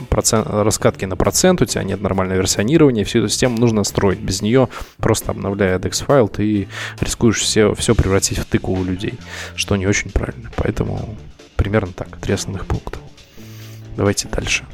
[0.09, 4.19] процент, раскатки на процент, у тебя нет нормального версионирования, всю эту систему нужно строить.
[4.19, 4.69] Без нее,
[4.99, 6.69] просто обновляя DEX-файл, ты
[7.01, 9.15] рискуешь все, все превратить в тыку у людей,
[9.55, 10.51] что не очень правильно.
[10.57, 11.17] Поэтому
[11.57, 12.99] примерно так, три основных пункта.
[13.97, 14.65] Давайте дальше.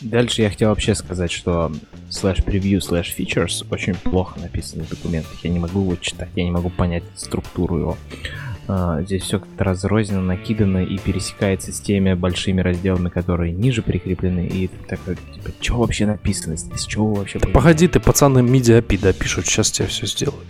[0.00, 1.72] Дальше я хотел вообще сказать, что
[2.10, 5.32] slash preview slash features очень плохо написано в документах.
[5.42, 7.96] Я не могу его читать, я не могу понять структуру его.
[8.68, 14.48] Uh, здесь все как-то разрозненно, накидано и пересекается с теми большими разделами, которые ниже прикреплены.
[14.48, 16.84] И так, типа, что вообще написано здесь?
[16.84, 17.38] Чего вообще?
[17.38, 20.48] Да погоди, ты пацаны MIDI API допишут, сейчас тебе все сделают.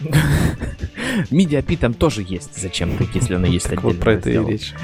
[1.30, 3.82] MIDI API там тоже есть зачем-то, если оно есть отдельно.
[3.82, 4.74] Вот про это и речь.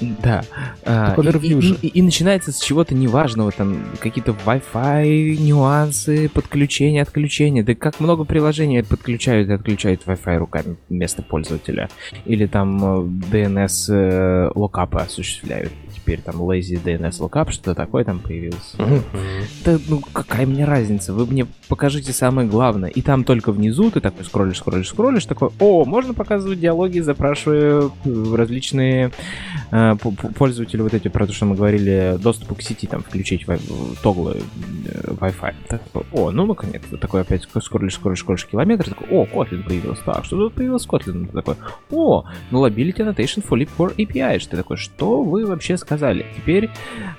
[0.00, 0.42] Да.
[0.84, 7.64] А, и, и, и, и начинается с чего-то неважного, там какие-то Wi-Fi нюансы, подключение, отключение.
[7.64, 11.88] Да как много приложений подключают и отключают Wi-Fi руками вместо пользователя.
[12.24, 12.78] Или там
[13.30, 15.72] DNS э, локапы осуществляют
[16.08, 18.74] теперь там Lazy DNS Lookup, что-то такое там появилось.
[18.78, 19.02] Mm-hmm.
[19.66, 21.12] Да, ну какая мне разница?
[21.12, 22.88] Вы мне покажите самое главное.
[22.88, 27.90] И там только внизу ты такой скроллишь, скроллишь, скроллишь, такой, о, можно показывать диалоги, запрашивая
[28.06, 29.10] э, различные
[29.70, 29.96] э,
[30.38, 33.44] пользователи вот эти, про то, что мы говорили, доступ к сети, там, включить
[34.02, 34.38] тоглы
[34.86, 35.54] э, Wi-Fi.
[35.68, 35.82] Так,
[36.12, 36.96] о, ну, наконец-то.
[36.96, 40.02] Такой опять скроллишь, скроллишь, скроллишь километр, такой, о, Kotlin появился.
[40.04, 41.30] Так, что тут появился Kotlin?
[41.30, 41.56] Такой,
[41.90, 44.38] о, nullability annotation for lib for API.
[44.38, 45.97] Что такой, что вы вообще сказали?
[45.98, 46.26] Сказали.
[46.36, 46.70] Теперь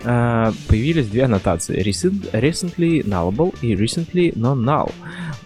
[0.03, 1.83] э, появились две аннотации.
[1.83, 4.91] Recent, recently nullable и recently non-null,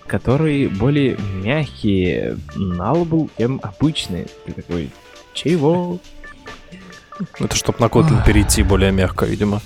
[0.07, 4.27] которые более мягкие nullable, чем обычные.
[4.45, 4.89] Ты такой,
[5.33, 5.99] чего?
[7.39, 9.61] Это чтобы на Kotlin перейти более мягко, видимо.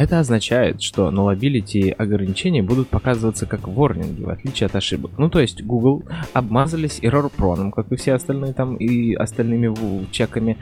[0.00, 5.10] Это означает, что nullability ограничения будут показываться как ворнинги, в отличие от ошибок.
[5.18, 10.56] Ну, то есть Google обмазались error prone, как и все остальные там и остальными чеками,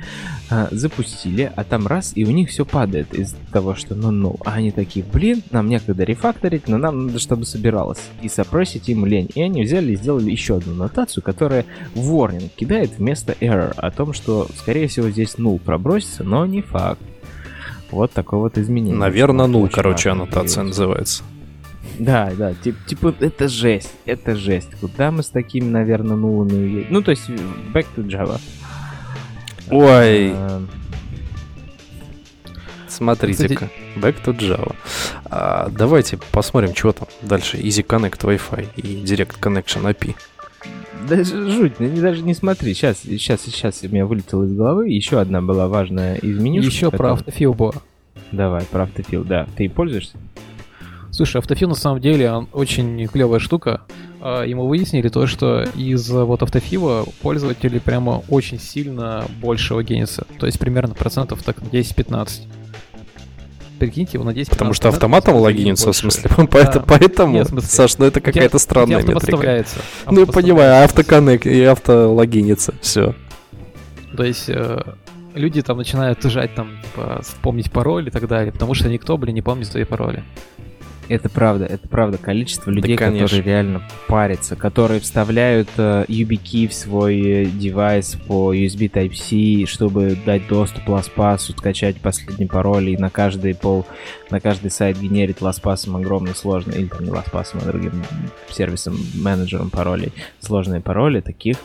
[0.51, 4.35] а, запустили, а там раз, и у них все падает из того, что ну-ну.
[4.45, 8.01] А они такие, блин, нам некогда рефакторить, но нам надо, чтобы собиралось.
[8.23, 9.31] И запросить им лень.
[9.37, 11.65] И они взяли и сделали еще одну нотацию, которая
[11.95, 17.01] warning кидает вместо error о том, что, скорее всего, здесь null пробросится, но не факт.
[17.91, 18.97] Вот такое вот изменение.
[18.97, 21.23] Наверное, нул, короче, аннотация называется.
[21.99, 24.71] Да, да, тип, типа, это жесть, это жесть.
[24.81, 26.87] Куда мы с такими, наверное, нулами...
[26.91, 28.41] Ну, то есть, back to Java.
[29.71, 30.33] Ой.
[30.33, 30.63] А...
[32.89, 34.75] Смотрите-ка, back to Java.
[35.25, 37.57] А, давайте посмотрим, что там дальше.
[37.59, 40.15] Easy Connect Wi-Fi и Direct Connection API.
[41.09, 42.75] Даже жуть, не, даже не смотри.
[42.75, 44.89] Сейчас, сейчас, сейчас у меня вылетело из головы.
[44.89, 46.63] Еще одна была важная из меню.
[46.63, 47.75] Еще про автофил было.
[48.33, 49.47] Давай, про автофил, да.
[49.57, 50.17] Ты пользуешься?
[51.11, 53.83] Слушай, автофил на самом деле он очень клевая штука.
[54.21, 60.27] А, и мы выяснили то, что из вот автофила пользователи прямо очень сильно больше логинятся.
[60.39, 62.43] То есть примерно процентов так 10-15
[63.79, 68.21] прикиньте, его на 10 Потому что автоматом логинится, в смысле, поэтому, поэтому Саш, ну это
[68.21, 69.65] какая-то странная метрика.
[70.11, 73.15] Ну, я понимаю, автоконнект и автологинится, все.
[74.17, 74.81] То есть э,
[75.35, 79.35] люди там начинают жать там, типа, вспомнить пароль и так далее, потому что никто, блин,
[79.35, 80.25] не помнит свои пароли.
[81.09, 82.19] Это правда, это правда.
[82.19, 88.91] Количество людей, да, которые реально парятся, которые вставляют uh, YubiKey в свой девайс по USB
[88.91, 93.87] Type-C, чтобы дать доступ LastPass, скачать последний пароль и на каждый пол,
[94.31, 98.03] на каждый сайт генерить LastPass огромно сложно, или там не LastPass, а другим
[98.51, 101.57] сервисом, менеджером паролей, сложные пароли, таких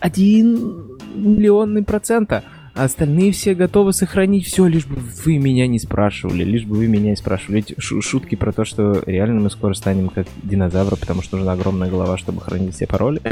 [0.00, 2.44] один миллионный процента.
[2.78, 6.86] А остальные все готовы сохранить все, лишь бы вы меня не спрашивали, лишь бы вы
[6.86, 7.58] меня не спрашивали.
[7.58, 11.90] Эти шутки про то, что реально мы скоро станем как динозавры, потому что нужна огромная
[11.90, 13.20] голова, чтобы хранить все пароли.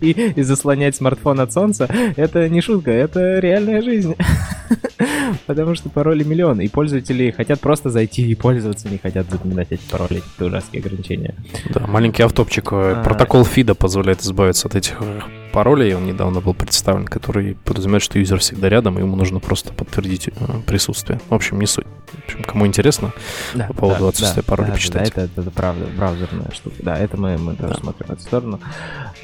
[0.00, 4.14] И, и заслонять смартфон от солнца, это не шутка, это реальная жизнь.
[5.46, 9.82] Потому что пароли миллион, и пользователи хотят просто зайти и пользоваться, не хотят запоминать эти
[9.90, 11.34] пароли, эти ужасные ограничения.
[11.70, 12.72] Да, маленький автопчик.
[12.72, 13.02] А...
[13.02, 15.20] Протокол фида позволяет избавиться от этих э,
[15.52, 19.72] паролей, он недавно был представлен, который подразумевает, что юзер всегда рядом, и ему нужно просто
[19.72, 20.32] подтвердить э,
[20.66, 21.20] присутствие.
[21.28, 21.86] В общем, не суть.
[22.06, 23.12] В общем, кому интересно,
[23.54, 25.12] да, по поводу да, отсутствия да, пароля да, почитайте.
[25.14, 26.76] Да, это, это, правда, браузерная штука.
[26.80, 27.80] Да, это мы, мы тоже да.
[27.80, 28.60] смотрим в эту сторону.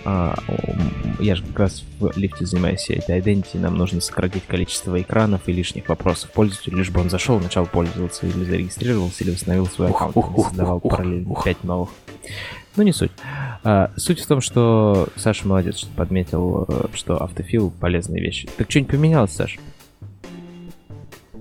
[0.05, 0.35] А,
[1.19, 5.53] я же как раз в лифте занимаюсь этой identity, нам нужно сократить количество экранов и
[5.65, 10.15] лишних вопросов пользователю, лишь бы он зашел, начал пользоваться или зарегистрировался, или установил свой аккаунт,
[10.15, 11.45] ух, ух, создавал ух, параллельно ух.
[11.45, 11.89] 5 новых.
[12.77, 13.13] Ну, не суть.
[13.63, 18.47] А, суть в том, что Саша молодец, что подметил, э, что автофил полезная вещь.
[18.59, 19.59] Так что-нибудь поменялось, Саша?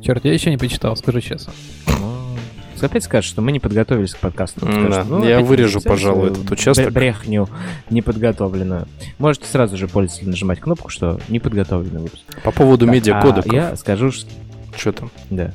[0.02, 1.52] Черт, я еще не почитал, скажу честно.
[2.00, 2.13] Ну,
[2.84, 4.66] опять скажешь, что мы не подготовились к подкасту.
[4.66, 6.92] Да, ну, я вырежу, пожалуй, этот участок.
[6.92, 7.48] Брехню
[7.90, 8.88] неподготовленную.
[9.18, 12.24] Можете сразу же пользователь нажимать кнопку, что неподготовленный выпуск.
[12.44, 13.52] По поводу медиакодеков.
[13.52, 14.30] А я скажу, что...
[14.76, 15.12] Что там?
[15.30, 15.54] Да.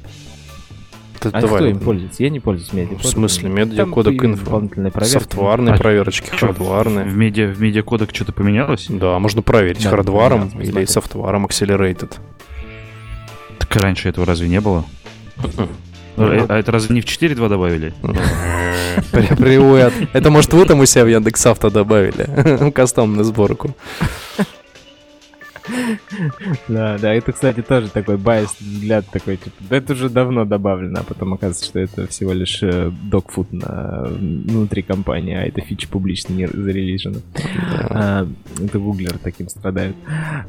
[1.20, 1.56] Ты, а давай.
[1.56, 2.22] кто им пользуется?
[2.22, 3.02] Я не пользуюсь медиакодом.
[3.02, 3.48] В смысле?
[3.48, 4.44] Медиакодек инфо.
[4.44, 5.12] Дополнительные проверки.
[5.12, 7.04] Софтварные а, проверочки, хардварные.
[7.04, 8.86] В, медиа, в медиакодек что-то поменялось?
[8.88, 10.90] Да, можно проверить да, хардваром или смотреть.
[10.90, 12.16] софтваром accelerated.
[13.58, 14.84] Так раньше этого разве не было?
[16.18, 17.92] А, а это разве не в 4.2 добавили?
[19.12, 19.92] Привет.
[20.12, 22.70] Это может вы там у себя в Яндекс.Авто добавили?
[22.74, 23.74] Кастомную сборку.
[26.68, 31.00] Да, да, это, кстати, тоже такой байс взгляд такой, типа, да это уже давно добавлено,
[31.00, 36.32] а потом оказывается, что это всего лишь докфуд на, внутри компании, а это фича публично
[36.32, 37.18] не зарелижена.
[37.90, 38.26] А,
[38.58, 39.94] это гуглер таким страдает.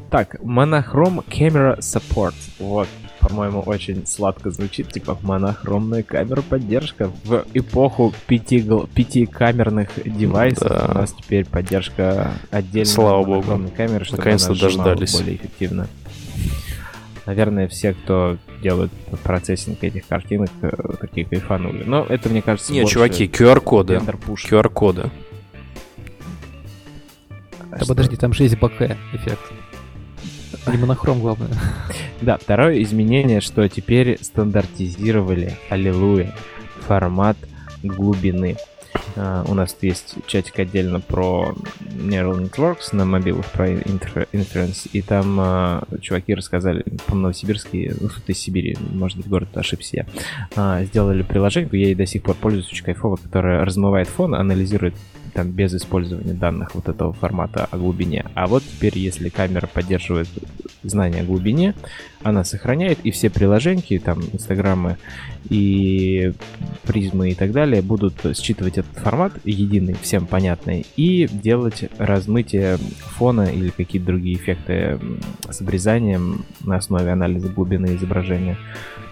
[0.09, 2.36] Так, Monochrome Camera Support.
[2.59, 2.88] Вот,
[3.20, 7.11] по-моему, очень сладко звучит, типа монохромная камера поддержка.
[7.24, 10.88] В эпоху пяти, пятикамерных девайсов да.
[10.89, 13.70] у нас теперь поддержка отдельной Слава богу.
[13.76, 15.15] камеры, чтобы Наконец-то она дождались.
[15.15, 15.88] более эффективно.
[17.26, 18.91] Наверное, все, кто делают
[19.24, 21.84] процессинг этих картинок, э, такие кайфанули.
[21.84, 24.01] Но это, мне кажется, Не, чуваки, QR-коды.
[24.49, 25.11] QR-коды.
[27.72, 29.39] Да подожди, там же есть бокэ эффект.
[30.68, 31.49] Не монохром, главное.
[32.22, 36.36] Да, второе изменение, что теперь стандартизировали, аллилуйя,
[36.82, 37.38] формат
[37.84, 38.57] глубины.
[39.16, 45.39] Uh, у нас есть чатик отдельно про Neural Networks на мобилах, про Inference, и там
[45.39, 50.05] uh, чуваки рассказали по-новосибирски, ну, тут из Сибири, может быть, город ошибся я,
[50.55, 54.95] uh, сделали приложение, я ей до сих пор пользуюсь, очень кайфово, которое размывает фон, анализирует
[55.34, 58.25] там без использования данных вот этого формата о глубине.
[58.34, 60.27] А вот теперь, если камера поддерживает
[60.84, 61.75] знание о глубине,
[62.21, 64.97] она сохраняет, и все приложения, там, инстаграмы
[65.49, 66.34] и
[66.84, 73.43] призмы и так далее, будут считывать этот формат единый, всем понятный, и делать размытие фона
[73.43, 74.99] или какие-то другие эффекты
[75.49, 78.57] с обрезанием на основе анализа глубины изображения,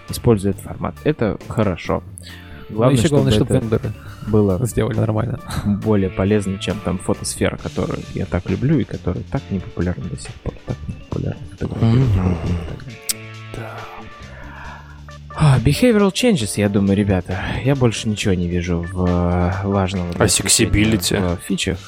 [0.08, 0.94] используя этот формат.
[1.04, 2.02] Это хорошо.
[2.68, 3.92] Главное, Но еще главное, чтобы, чтобы вендоры
[4.26, 5.40] было сделали нормально.
[5.64, 10.16] Более полезно, чем там фотосфера, которую я так люблю и которая так не популярна до
[10.18, 10.54] сих пор.
[10.66, 12.36] Так не популярна.
[13.54, 13.76] Да.
[15.64, 17.38] Behavioral changes, я думаю, ребята.
[17.64, 20.10] Я больше ничего не вижу в э, важного.
[20.12, 21.36] Accessibility.
[21.36, 21.78] В фичах.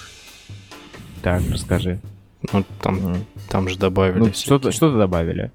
[1.22, 1.98] Так, расскажи.
[2.52, 3.24] Ну, там, mm.
[3.48, 4.18] там же добавили.
[4.18, 5.52] Ну, что-то, что-то добавили.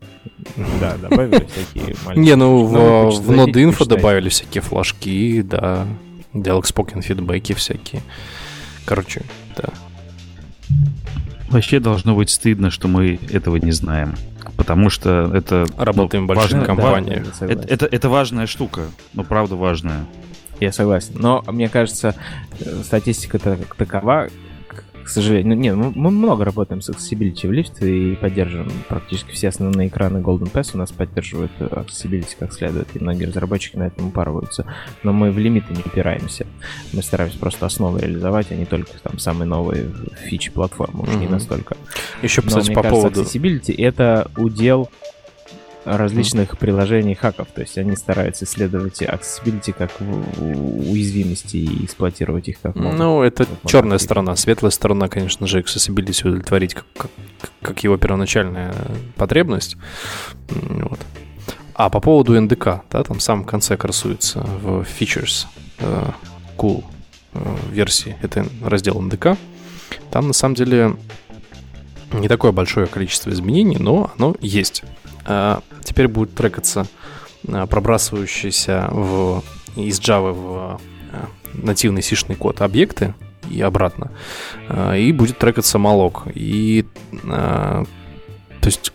[0.80, 2.26] Да, добавили всякие маленькие.
[2.26, 5.88] Не, ну, в, в Node.info добавили всякие флажки, да.
[6.34, 8.02] Dialog Spoken фидбэки всякие.
[8.86, 9.24] Короче,
[9.58, 9.70] да.
[11.50, 14.16] Вообще должно быть стыдно, что мы этого не знаем.
[14.58, 15.66] Потому что это...
[15.78, 17.26] Работаем ну, в больших компаниях.
[17.40, 18.84] Да, это, это, это важная штука.
[19.14, 20.06] Ну, правда важная.
[20.60, 21.16] Я согласен.
[21.16, 22.16] Но мне кажется,
[22.60, 24.30] э, статистика такова,
[25.06, 25.56] к сожалению.
[25.56, 29.88] Ну, не, мы, мы много работаем с Accessibility в лифте и поддерживаем практически все основные
[29.88, 34.66] экраны Golden Pass у нас поддерживают Accessibility как следует, и многие разработчики на этом упарываются.
[35.04, 36.48] Но мы в лимиты не упираемся.
[36.92, 39.92] Мы стараемся просто основы реализовать, а не только там самые новые
[40.28, 41.20] фичи платформы, уж mm-hmm.
[41.20, 41.78] не настолько.
[42.24, 43.22] Еще, кстати, Но, мне по кажется, поводу...
[43.22, 44.90] Accessibility— это удел
[45.86, 46.58] различных mm.
[46.58, 47.48] приложений хаков.
[47.54, 52.98] То есть они стараются исследовать accessibility как уязвимости и эксплуатировать их как могут.
[52.98, 54.36] Ну, это как черная сторона.
[54.36, 57.12] Светлая сторона, конечно же, accessibility удовлетворить как, как,
[57.62, 58.74] как его первоначальная
[59.16, 59.78] потребность.
[60.50, 61.00] Вот.
[61.76, 65.46] А по поводу NDK, да, там в самом конце красуется в features
[65.80, 66.14] uh,
[66.58, 66.86] cool
[67.34, 69.38] uh, версии, это раздел NDK.
[70.10, 70.96] Там на самом деле
[72.14, 74.84] не такое большое количество изменений, но оно есть.
[75.26, 76.86] А, теперь будет трекаться
[77.48, 79.44] а, пробрасывающиеся в,
[79.76, 80.80] из Java в
[81.12, 83.14] а, нативный сишный код объекты
[83.50, 84.12] и обратно.
[84.98, 86.24] И будет трекаться малок.
[86.34, 86.86] И
[87.22, 87.86] то
[88.64, 88.92] есть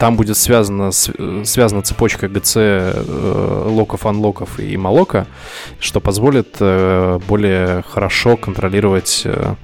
[0.00, 5.26] там будет связана, связана цепочка GC э, локов, анлоков и малока,
[5.78, 9.56] что позволит э, более хорошо контролировать э,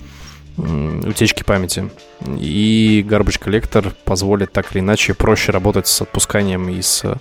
[0.57, 1.91] утечки памяти.
[2.39, 7.15] И Garbage Collector позволит так или иначе проще работать с отпусканием и с э,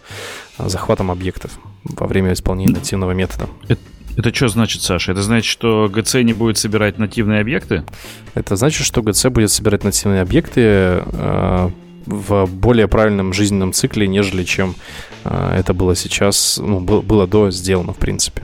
[0.57, 3.49] захватом объектов во время исполнения нативного метода.
[3.67, 3.81] Это,
[4.15, 5.11] это что значит, Саша?
[5.11, 7.83] Это значит, что GC не будет собирать нативные объекты?
[8.33, 11.69] Это значит, что GC будет собирать нативные объекты э,
[12.05, 14.75] в более правильном жизненном цикле, нежели чем
[15.25, 18.43] э, это было сейчас, ну, было до сделано, в принципе.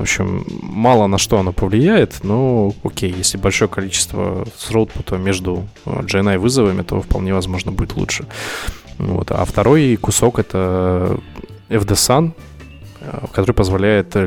[0.00, 6.38] В общем, мало на что оно повлияет, но окей, если большое количество сроутпута между GNI
[6.38, 8.24] вызовами, то вполне возможно будет лучше.
[8.96, 9.30] Вот.
[9.30, 11.20] А второй кусок это
[11.68, 12.32] FDSAN,
[13.02, 14.26] э, который позволяет э,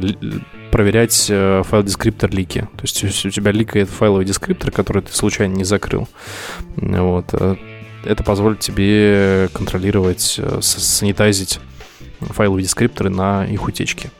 [0.70, 2.68] проверять э, file descriptor leak и.
[2.78, 6.08] То есть у тебя leak ает файловый дескриптор, который ты случайно не закрыл,
[6.76, 7.34] вот,
[8.06, 11.60] это позволит тебе контролировать, sanitize ить
[12.20, 14.12] файловые дескрипторы на их утечке.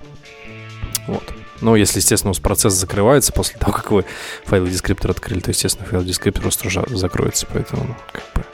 [1.08, 1.34] Вот.
[1.64, 4.04] Но если, естественно, у вас процесс закрывается после того, как вы
[4.44, 8.46] файловый дескриптор открыли, то, естественно, файловый дескриптор просто уже закроется, поэтому ну, как бы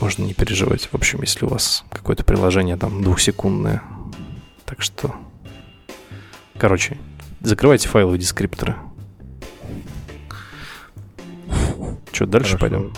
[0.00, 0.88] можно не переживать.
[0.90, 3.80] В общем, если у вас какое-то приложение там двухсекундное.
[4.64, 5.14] Так что,
[6.58, 6.98] короче,
[7.42, 8.74] закрывайте файловые дескрипторы.
[12.10, 12.92] Что, дальше Хорошо.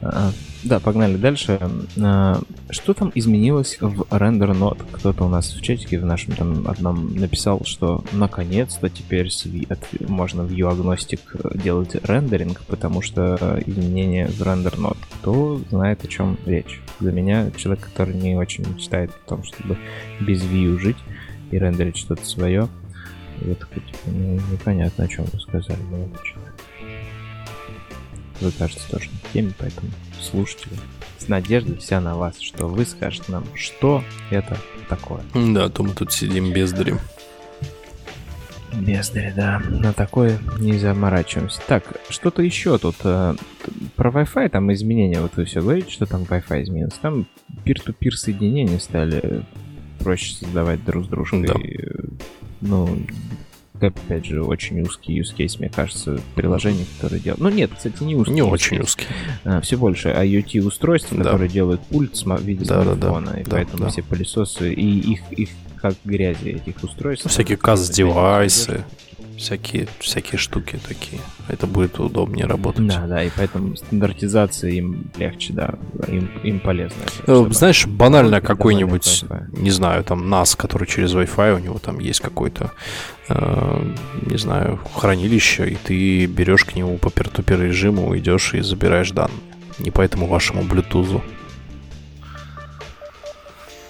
[0.00, 0.34] пойдем?
[0.64, 1.60] Да, погнали дальше.
[2.00, 2.40] А,
[2.70, 4.82] что там изменилось в RenderNode?
[4.92, 9.28] Кто-то у нас в чатике в нашем там одном написал, что наконец-то теперь
[10.08, 11.20] можно в ViewAgnostic
[11.62, 14.96] делать рендеринг, потому что изменения в RenderNode.
[15.20, 16.80] Кто знает, о чем речь?
[16.98, 19.76] Для меня, человек, который не очень мечтает о том, чтобы
[20.20, 20.96] без Vue жить
[21.50, 22.68] и рендерить что-то свое,
[23.42, 26.54] я такой, типа, непонятно, о чем вы сказали, молодой человек.
[28.40, 29.90] Вы, кажется, тоже на теме, поэтому
[30.20, 30.76] слушатели
[31.18, 34.56] с надеждой вся на вас, что вы скажете нам, что это
[34.88, 35.22] такое.
[35.34, 36.96] Да, то мы тут сидим бездари.
[38.72, 39.60] Бездари, да.
[39.60, 41.60] На такое не заморачиваемся.
[41.66, 42.96] Так, что-то еще тут.
[43.04, 43.34] Э,
[43.96, 45.20] про Wi-Fi там изменения.
[45.20, 46.98] Вот вы все говорите, что там Wi-Fi изменился.
[47.00, 47.26] Там
[47.64, 49.44] пир-ту-пир соединения стали
[50.00, 51.46] проще создавать друг с дружкой.
[51.46, 51.54] Да.
[52.60, 52.98] Ну,
[53.86, 57.40] опять же, очень узкий use case, мне кажется, приложений, которые делают.
[57.40, 58.34] Ну нет, кстати, не узкий.
[58.34, 59.06] Не очень узкий.
[59.44, 61.24] А, все больше IoT устройств, да.
[61.24, 63.40] которые делают пульт в виде да, смартфона, да, да.
[63.40, 63.88] и да, поэтому да.
[63.90, 65.48] все пылесосы и их, их
[65.84, 67.28] как грязи этих устройств.
[67.28, 68.84] Всякие каз-девайсы
[69.36, 71.20] всякие, всякие штуки такие.
[71.48, 72.86] Это будет удобнее работать.
[72.86, 75.74] Да, да, и поэтому стандартизация им легче, да,
[76.08, 76.96] им, им полезно.
[77.22, 82.20] Это, Знаешь, банально какой-нибудь, не знаю, там NAS, который через Wi-Fi, у него там есть
[82.20, 82.70] какой-то,
[83.28, 87.28] э, не знаю, хранилище, и ты берешь к нему по пер
[87.60, 89.36] режиму, идешь и забираешь данные.
[89.78, 91.20] Не по этому вашему Bluetooth.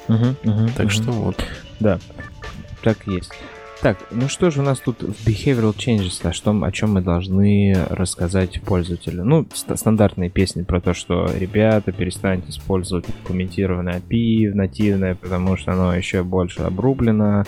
[0.09, 0.91] Угу, угу, так угу.
[0.91, 1.45] что вот.
[1.81, 1.99] Да,
[2.83, 3.33] так есть.
[3.83, 7.03] Так, ну что же у нас тут в Behavioral Changes, а что, о чем мы
[7.03, 9.25] должны рассказать пользователю?
[9.25, 15.73] Ну, ст- стандартные песни про то, что ребята, перестаньте использовать комментированное API нативное, потому что
[15.73, 17.45] оно еще больше обрублено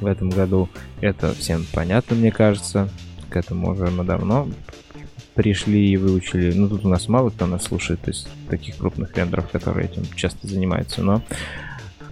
[0.00, 0.68] в этом году.
[1.00, 2.88] Это всем понятно, мне кажется.
[3.28, 4.48] К этому уже мы давно
[5.34, 6.52] пришли и выучили.
[6.52, 10.46] Ну, тут у нас мало кто нас слушает из таких крупных вендоров, которые этим часто
[10.46, 11.22] занимаются, но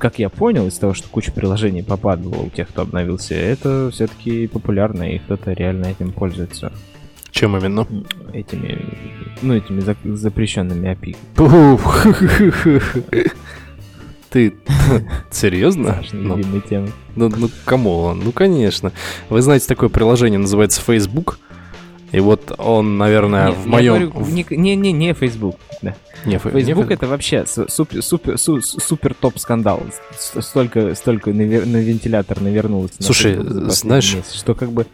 [0.01, 4.49] как я понял из того, что куча приложений попадала у тех, кто обновился, это все-таки
[4.49, 6.73] популярно, и кто-то реально этим пользуется.
[7.31, 7.87] Чем именно?
[8.33, 8.85] Этими,
[9.43, 11.17] ну, этими за- запрещенными API.
[14.31, 14.55] Ты
[15.31, 16.03] серьезно?
[16.13, 16.89] Ну, тема.
[17.17, 18.13] Ну, ну, кому?
[18.15, 18.93] Ну, конечно.
[19.29, 21.39] Вы знаете, такое приложение называется Facebook.
[22.13, 24.13] И вот он, наверное, Нет, в моем...
[24.51, 25.95] Не, не, не Facebook, да.
[26.25, 29.83] Не, Facebook не это вообще супер, супер, супер топ скандал.
[30.19, 32.93] Столько, столько на, на вентилятор навернулось.
[32.99, 34.87] Слушай, на знаешь, месяц, что как бы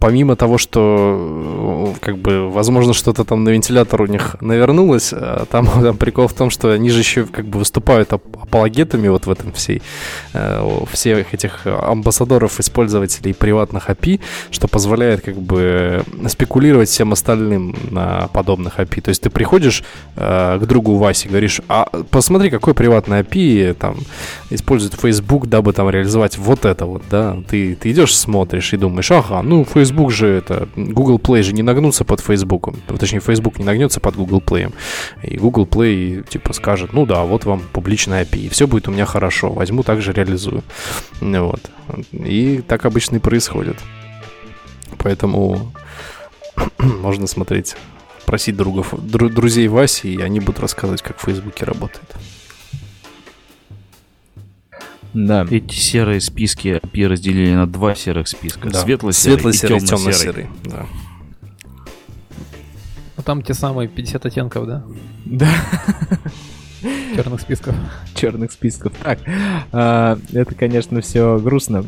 [0.00, 5.66] помимо того, что как бы, возможно, что-то там на вентилятор у них навернулось, а там,
[5.82, 9.52] там прикол в том, что они же еще как бы выступают апологетами вот в этом
[9.52, 9.82] всей,
[10.32, 14.20] э, всех этих амбассадоров, использователей приватных API,
[14.50, 19.02] что позволяет как бы спекулировать всем остальным на подобных API.
[19.02, 19.84] То есть ты приходишь
[20.16, 23.96] э, к другу Васе, говоришь, а посмотри, какой приватный API там
[24.48, 27.36] использует Facebook, дабы там реализовать вот это вот, да.
[27.50, 31.52] Ты, ты идешь, смотришь и думаешь, ага, ну Facebook Facebook же это, Google Play же
[31.52, 34.72] не нагнутся под Facebook, точнее, Facebook не нагнется под Google Play.
[35.22, 39.04] И Google Play типа скажет, ну да, вот вам публичная API, все будет у меня
[39.04, 40.62] хорошо, возьму, также реализую.
[41.20, 41.60] Вот.
[42.12, 43.76] И так обычно и происходит.
[44.98, 45.72] Поэтому
[46.78, 47.76] можно смотреть,
[48.26, 52.14] просить другов, друзей Васи, и они будут рассказывать, как в Фейсбуке работает.
[55.14, 55.46] Да.
[55.50, 58.68] Эти серые списки API разделили на два серых списка.
[58.70, 58.80] Да.
[58.80, 60.46] Светло-серый, Светло-серый и темно-серый.
[60.64, 60.86] Да.
[63.16, 64.84] Ну там те самые 50 оттенков, да?
[65.26, 65.48] Да.
[67.14, 67.74] Черных списков.
[68.14, 68.94] Черных списков.
[69.02, 71.84] Так, э, это, конечно, все грустно.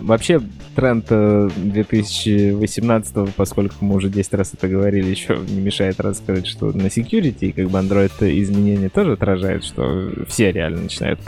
[0.00, 0.40] Вообще,
[0.76, 6.86] тренд 2018, поскольку мы уже 10 раз это говорили, еще не мешает рассказать, что на
[6.86, 11.18] security, как бы Android изменения тоже отражает, что все реально начинают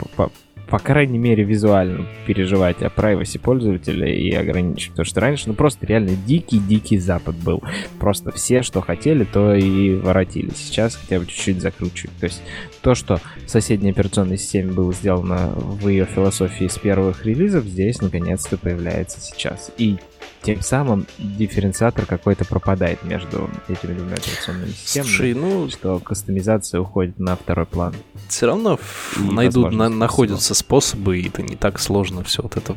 [0.70, 4.90] по крайней мере, визуально переживать о privacy пользователя и ограничить.
[4.90, 7.62] Потому что раньше, ну, просто реально дикий-дикий запад был.
[7.98, 10.50] Просто все, что хотели, то и воротили.
[10.54, 12.18] Сейчас хотя бы чуть-чуть закручивают.
[12.18, 12.42] То есть
[12.82, 18.00] то, что в соседней операционной системе было сделано в ее философии с первых релизов, здесь
[18.02, 19.72] наконец-то появляется сейчас.
[19.78, 19.96] И
[20.42, 25.70] тем самым дифференциатор какой-то пропадает между этими двумя операционными системами, Слушай, ну...
[25.70, 27.94] что кастомизация уходит на второй план.
[28.28, 28.78] Все равно
[29.16, 32.76] и найдут, на, находятся способы, и это не так сложно все вот это,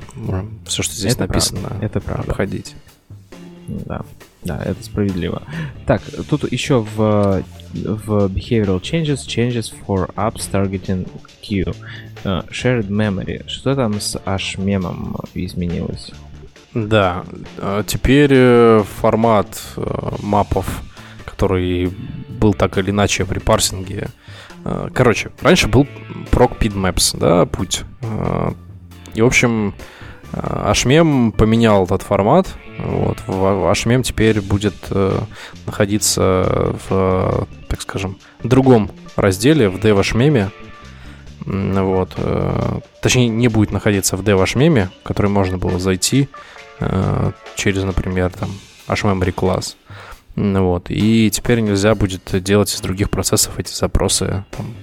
[0.66, 1.86] все, что здесь это написано, правда.
[1.86, 2.32] это правда.
[2.32, 2.76] обходить.
[3.68, 4.01] Да,
[4.43, 5.43] да, это справедливо.
[5.86, 7.43] Так, тут еще в,
[7.74, 11.07] в Behavioral Changes, Changes for Apps Targeting
[11.41, 11.76] Queue.
[12.24, 13.47] Uh, shared Memory.
[13.47, 16.12] Что там с HMEM изменилось?
[16.74, 17.26] Да,
[17.57, 20.82] а теперь э, формат э, мапов,
[21.26, 21.88] который
[22.30, 24.07] был так или иначе при парсинге.
[24.63, 25.86] Э, короче, раньше был
[26.32, 27.84] proc PID да, путь.
[29.13, 29.74] И, в общем,
[30.32, 32.47] HMEM поменял этот формат.
[32.80, 33.17] Вот.
[33.28, 34.76] HMEM теперь будет
[35.65, 40.51] находиться в, так скажем, другом разделе, в Dev HMEM.
[41.84, 42.15] Вот.
[43.01, 46.30] Точнее, не будет находиться в Dev HMEM, в который можно было зайти
[47.55, 48.49] через, например, там,
[48.88, 49.77] HMemory класс.
[50.36, 50.86] Вот.
[50.89, 54.73] И теперь нельзя будет делать из других процессов эти запросы, там,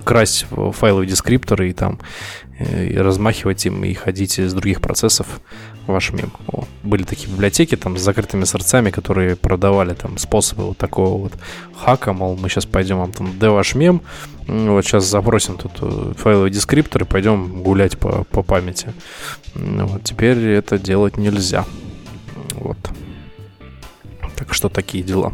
[0.00, 2.49] красть файловые дескрипторы и там э,
[2.96, 5.40] размахивать им и ходить из других процессов
[5.86, 6.32] в ваш мем.
[6.46, 6.68] Вот.
[6.82, 11.32] Были такие библиотеки там с закрытыми сердцами, которые продавали там способы вот такого вот
[11.74, 14.02] хака, мол, мы сейчас пойдем вам там d ваш мем,
[14.46, 18.92] вот сейчас запросим тут э, файловый дескриптор и пойдем гулять по, по памяти.
[19.54, 21.64] Вот теперь это делать нельзя.
[22.54, 22.78] Вот.
[24.36, 25.32] Так что такие дела.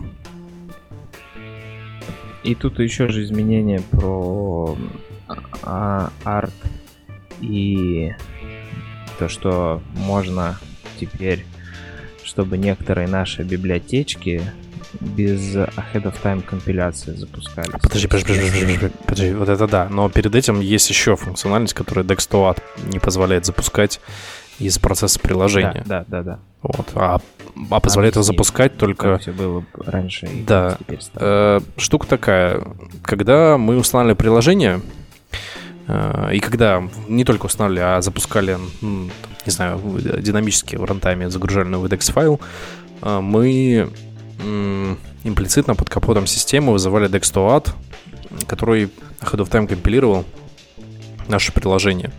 [2.44, 4.76] И тут еще же изменения про
[5.62, 6.54] а, арт
[7.40, 8.14] и
[9.18, 10.58] то, что можно
[10.98, 11.44] теперь,
[12.24, 14.42] чтобы некоторые наши библиотечки
[15.00, 17.72] без ahead of time компиляции запускались.
[17.82, 19.88] Подожди, подожди, подожди, подожди, подожди, вот это да.
[19.90, 24.00] Но перед этим есть еще функциональность, которая Dex2 не позволяет запускать
[24.58, 25.82] из процесса приложения.
[25.86, 26.22] Да, да, да.
[26.22, 26.38] да.
[26.62, 26.88] Вот.
[26.94, 27.20] А,
[27.70, 29.18] а позволяет его запускать только...
[29.18, 30.28] Все было раньше.
[30.46, 30.78] Да.
[31.14, 32.62] Э, штука такая.
[33.02, 34.80] Когда мы устанавливали приложение,
[35.88, 39.10] и когда не только устанавливали, а запускали, не
[39.46, 39.80] знаю,
[40.20, 42.40] динамически в рантайме загружали новый DEX файл,
[43.02, 43.88] э, мы
[44.38, 47.70] э, имплицитно под капотом системы вызывали dex2add,
[48.48, 48.90] который
[49.40, 50.24] of time компилировал
[51.28, 52.10] наше приложение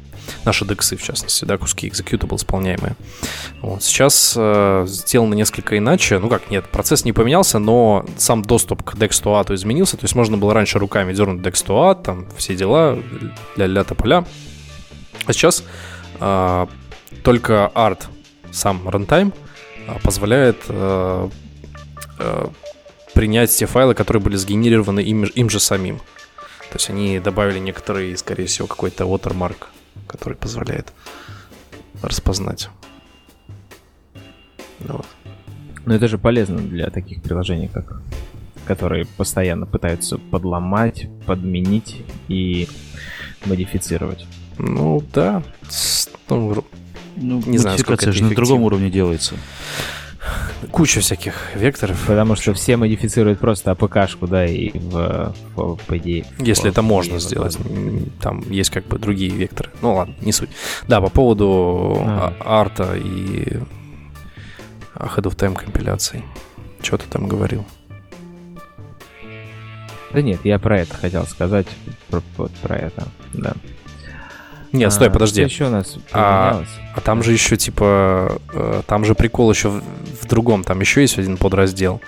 [0.45, 2.95] наши дексы, в частности, да, куски executable исполняемые.
[3.61, 3.83] Вот.
[3.83, 6.19] Сейчас э, сделано несколько иначе.
[6.19, 9.97] Ну как, нет, процесс не поменялся, но сам доступ к dex to add изменился.
[9.97, 12.97] То есть можно было раньше руками дернуть dex to add, там все дела,
[13.55, 14.25] ля-ля тополя.
[15.25, 15.63] А сейчас
[16.19, 16.67] э,
[17.23, 18.03] только art,
[18.51, 19.33] сам runtime,
[19.87, 21.29] э, позволяет э,
[22.19, 22.47] э,
[23.13, 25.97] принять те файлы, которые были сгенерированы им, им же самим.
[26.69, 29.67] То есть они добавили некоторые, скорее всего, какой-то watermark
[30.07, 30.93] который позволяет
[32.01, 32.69] распознать.
[34.79, 35.05] Вот.
[35.85, 38.01] Но это же полезно для таких приложений, как
[38.65, 42.67] которые постоянно пытаются подломать, подменить и
[43.45, 44.27] модифицировать.
[44.57, 45.41] Ну да.
[46.29, 46.65] Ну,
[47.15, 49.35] ну не знаю, сколько это на другом уровне делается
[50.71, 52.05] куча всяких векторов.
[52.07, 56.25] Потому что все модифицируют просто АПКшку, да, и в, в, по идее...
[56.39, 57.57] Если это можно сделать.
[58.21, 59.69] Там есть как бы другие векторы.
[59.81, 60.49] Ну ладно, не суть.
[60.87, 62.33] Да, по поводу а.
[62.39, 63.59] а арта и
[64.95, 66.23] Ahead of Time компиляций.
[66.81, 67.65] Что ты там говорил?
[70.13, 71.67] Да нет, я про это хотел сказать.
[72.09, 73.53] Про, про, про это, да.
[74.71, 75.41] Нет, стой, а, подожди.
[75.41, 76.63] Что еще у нас а,
[76.95, 79.81] а там же еще, типа, э, там же прикол еще в,
[80.21, 80.63] в другом.
[80.63, 82.01] Там еще есть один подраздел.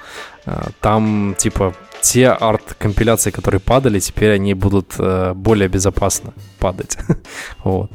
[0.46, 6.98] Э, там, типа, те арт-компиляции, которые падали, теперь они будут э, более безопасно падать.
[7.64, 7.92] вот.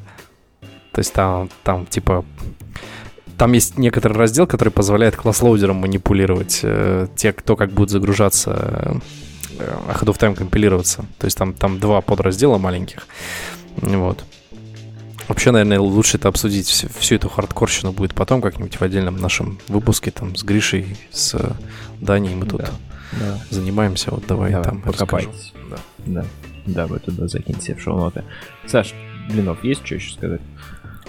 [0.93, 2.25] То есть там, там, типа,
[3.37, 8.95] там есть некоторый раздел, который позволяет класс-лоудерам манипулировать э, те, кто как будет загружаться, э,
[9.59, 11.05] Ahead of Time компилироваться.
[11.19, 13.07] То есть там, там два подраздела маленьких.
[13.77, 14.25] Вот.
[15.29, 19.59] Вообще, наверное, лучше это обсудить всю, всю эту хардкорщину будет потом как-нибудь в отдельном нашем
[19.69, 21.53] выпуске там с Гришей, с э,
[22.01, 22.71] Даней мы тут да,
[23.13, 23.39] да.
[23.51, 24.11] занимаемся.
[24.11, 25.53] Вот давай, давай там покопайтесь.
[25.71, 25.79] Да.
[26.07, 26.25] да.
[26.67, 28.25] Да, вы туда закиньте в шоу-ноты.
[28.67, 28.95] Саш,
[29.29, 30.41] Блинов, есть что еще сказать?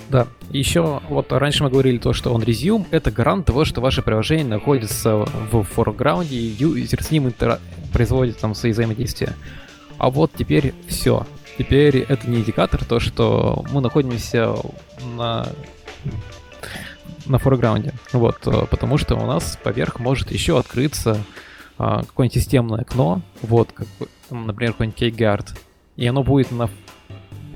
[0.10, 4.02] Да, еще вот раньше мы говорили то, что он resume это гарант того, что ваше
[4.02, 7.60] приложение находится в форграунде, и юзер с ним интер...
[7.92, 9.34] производит там свои взаимодействия.
[9.98, 11.26] А вот теперь все.
[11.58, 14.56] Теперь это не индикатор, то, что мы находимся
[15.16, 15.48] на
[17.26, 17.94] на форграунде.
[18.14, 21.18] Вот, э, потому что у нас поверх может еще открыться
[21.78, 23.88] а, какое-нибудь системное окно, вот, как,
[24.30, 25.58] например, какой-нибудь keyguard,
[25.98, 26.70] и оно будет на,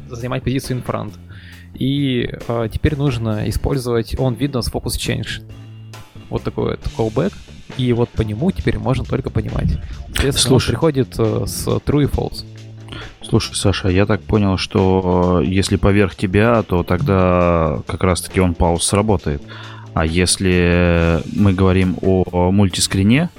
[0.10, 1.14] занимать позицию in front.
[1.76, 5.43] И а, теперь нужно использовать on Windows Focus Change.
[6.30, 7.34] Вот такой вот callback,
[7.78, 9.78] и вот по нему теперь можно только понимать.
[10.08, 10.68] Соответственно, Слушай.
[10.68, 12.45] он приходит э, с true и false.
[13.22, 18.86] Слушай, Саша, я так понял, что если поверх тебя, то тогда как раз-таки он пауз
[18.86, 19.42] сработает.
[19.94, 23.30] А если мы говорим о мультискрине,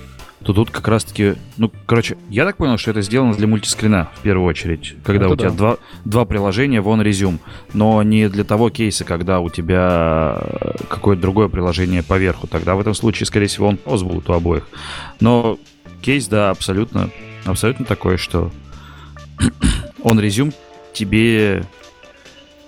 [0.43, 4.21] то тут как раз-таки, ну, короче, я так понял, что это сделано для мультискрина в
[4.21, 5.57] первую очередь, когда это у тебя да.
[5.57, 5.77] два,
[6.07, 7.41] два приложения вон резюм,
[7.75, 10.43] но не для того кейса, когда у тебя
[10.89, 12.47] какое-то другое приложение поверху.
[12.47, 14.67] Тогда в этом случае, скорее всего, он пауз будет у обоих.
[15.21, 15.59] Но
[16.01, 17.11] кейс, да, абсолютно
[17.45, 18.51] абсолютно такое, что
[20.03, 20.53] он резюм
[20.93, 21.65] тебе...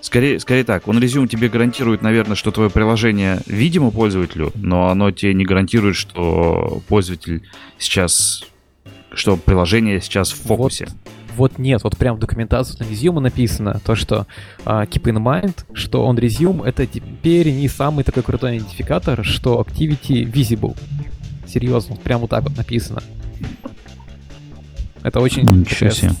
[0.01, 5.11] Скорее, скорее так, он резюм тебе гарантирует, наверное, что твое приложение видимо пользователю, но оно
[5.11, 7.43] тебе не гарантирует, что пользователь
[7.77, 8.43] сейчас,
[9.13, 10.87] что приложение сейчас в фокусе.
[10.89, 14.27] Вот вот нет, вот прям в документации на Resume написано то, что
[14.65, 19.59] uh, keep in mind, что он Resume это теперь не самый такой крутой идентификатор, что
[19.61, 20.77] Activity Visible.
[21.47, 23.01] Серьезно, прям вот так вот написано.
[25.01, 26.11] Это очень Ничего себе.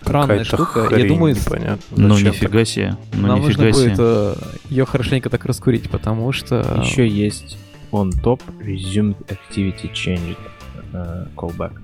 [0.00, 0.88] Странная штука.
[0.96, 1.84] Я думаю, непонятно.
[1.90, 2.96] Ну, нифига себе.
[3.12, 3.88] Ну, нам нифига нужно себе.
[3.90, 4.34] будет э,
[4.70, 6.80] ее хорошенько так раскурить, потому что...
[6.82, 7.58] Еще есть
[7.92, 10.38] on top resumed activity changed
[10.92, 11.80] э, callback.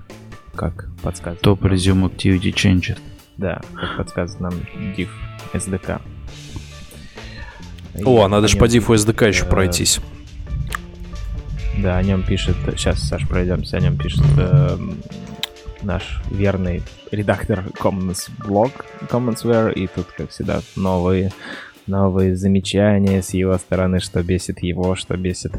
[0.55, 1.41] Как подсказывает.
[1.41, 2.99] Топ нам- resume activity changes.
[3.37, 4.53] Да, как подсказывает нам
[4.95, 5.09] div
[5.53, 6.01] SDK.
[7.95, 9.99] И О, а надо же по дифу SDK еще э, пройтись.
[11.77, 14.97] Да, о нем пишет, сейчас, Саш, пройдемся, о нем пишет эм,
[15.81, 16.83] наш верный
[17.13, 21.31] редактор Commons блог Commonsware, и тут, как всегда, новые,
[21.87, 25.53] новые замечания с его стороны, что бесит его, что бесит,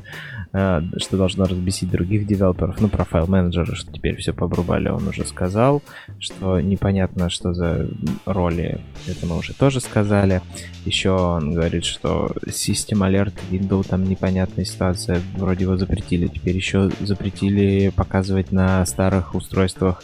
[0.53, 2.81] э, что должно разбесить других девелоперов.
[2.81, 5.83] Ну, про файл менеджера, что теперь все побрубали, он уже сказал,
[6.19, 7.89] что непонятно, что за
[8.25, 10.43] роли, это мы уже тоже сказали.
[10.85, 16.91] Еще он говорит, что System Alert Windows там непонятная ситуация, вроде его запретили, теперь еще
[17.01, 20.03] запретили показывать на старых устройствах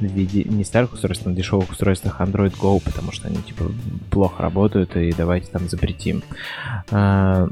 [0.00, 3.70] в виде, не старых устройств, но дешевых устройствах Android Go, потому что они типа
[4.10, 6.22] плохо работают, и давайте там запретим.
[6.90, 7.48] А,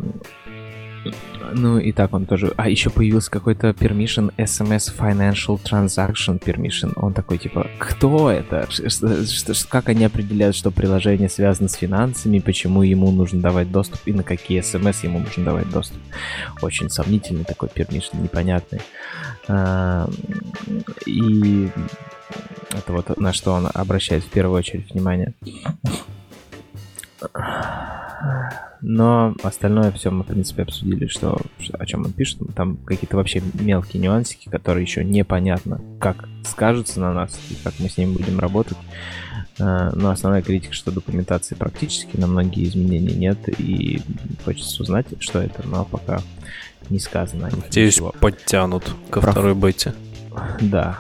[1.54, 2.52] ну и так он тоже...
[2.56, 6.92] А еще появился какой-то permission SMS Financial Transaction Permission.
[6.96, 8.66] Он такой типа, кто это?
[8.70, 14.00] Ш- ш- как они определяют, что приложение связано с финансами, почему ему нужно давать доступ
[14.06, 15.98] и на какие SMS ему нужно давать доступ?
[16.62, 18.80] Очень сомнительный такой permission, непонятный.
[19.48, 20.08] А,
[21.06, 21.68] И
[22.70, 25.34] это вот на что он обращает в первую очередь внимание.
[28.84, 31.40] Но остальное все мы, в принципе, обсудили, что,
[31.78, 32.38] о чем он пишет.
[32.56, 37.88] Там какие-то вообще мелкие нюансики, которые еще непонятно, как скажутся на нас и как мы
[37.88, 38.76] с ними будем работать.
[39.60, 44.02] А, Но основная критика, что документации практически на многие изменения нет, и
[44.44, 46.20] хочется узнать, что это, но пока
[46.90, 47.50] не сказано.
[47.52, 48.12] Надеюсь, ничего.
[48.18, 49.94] подтянут ко Прав- второй бете.
[50.60, 50.98] Да,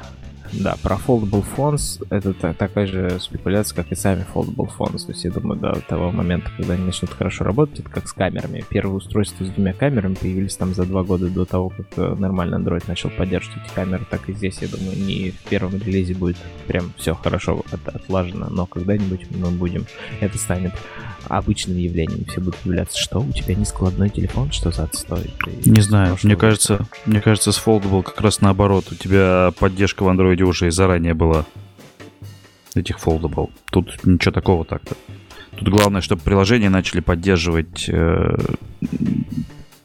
[0.52, 5.06] да, про foldable phones это та- такая же спекуляция, как и сами foldable phones.
[5.06, 8.12] То есть я думаю, до того момента, когда они начнут хорошо работать, это как с
[8.12, 8.64] камерами.
[8.68, 12.58] Первые устройства с двумя камерами появились там за два года до того, как э, нормальный
[12.58, 14.04] Android начал поддерживать эти камеры.
[14.10, 16.36] Так и здесь, я думаю, не в первом релизе будет
[16.66, 19.86] прям все хорошо от- отлажено, но когда-нибудь мы будем,
[20.20, 20.72] это станет
[21.28, 22.24] обычным явлением.
[22.26, 25.30] Все будут удивляться, что у тебя не складной телефон, что за отстой?
[25.64, 28.86] Не знаю, мне кажется, мне кажется, с Foldable как раз наоборот.
[28.90, 30.08] У тебя поддержка в
[30.42, 31.44] андроиде уже и заранее была.
[32.74, 33.50] Этих Foldable.
[33.70, 34.96] Тут ничего такого так-то.
[35.56, 38.34] Тут главное, чтобы приложения начали поддерживать э,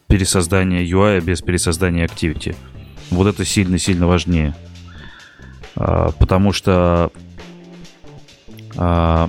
[0.06, 2.56] пересоздание UI без пересоздания Activity.
[3.10, 4.54] Вот это сильно-сильно важнее.
[5.76, 7.10] А, потому что...
[8.76, 9.28] а,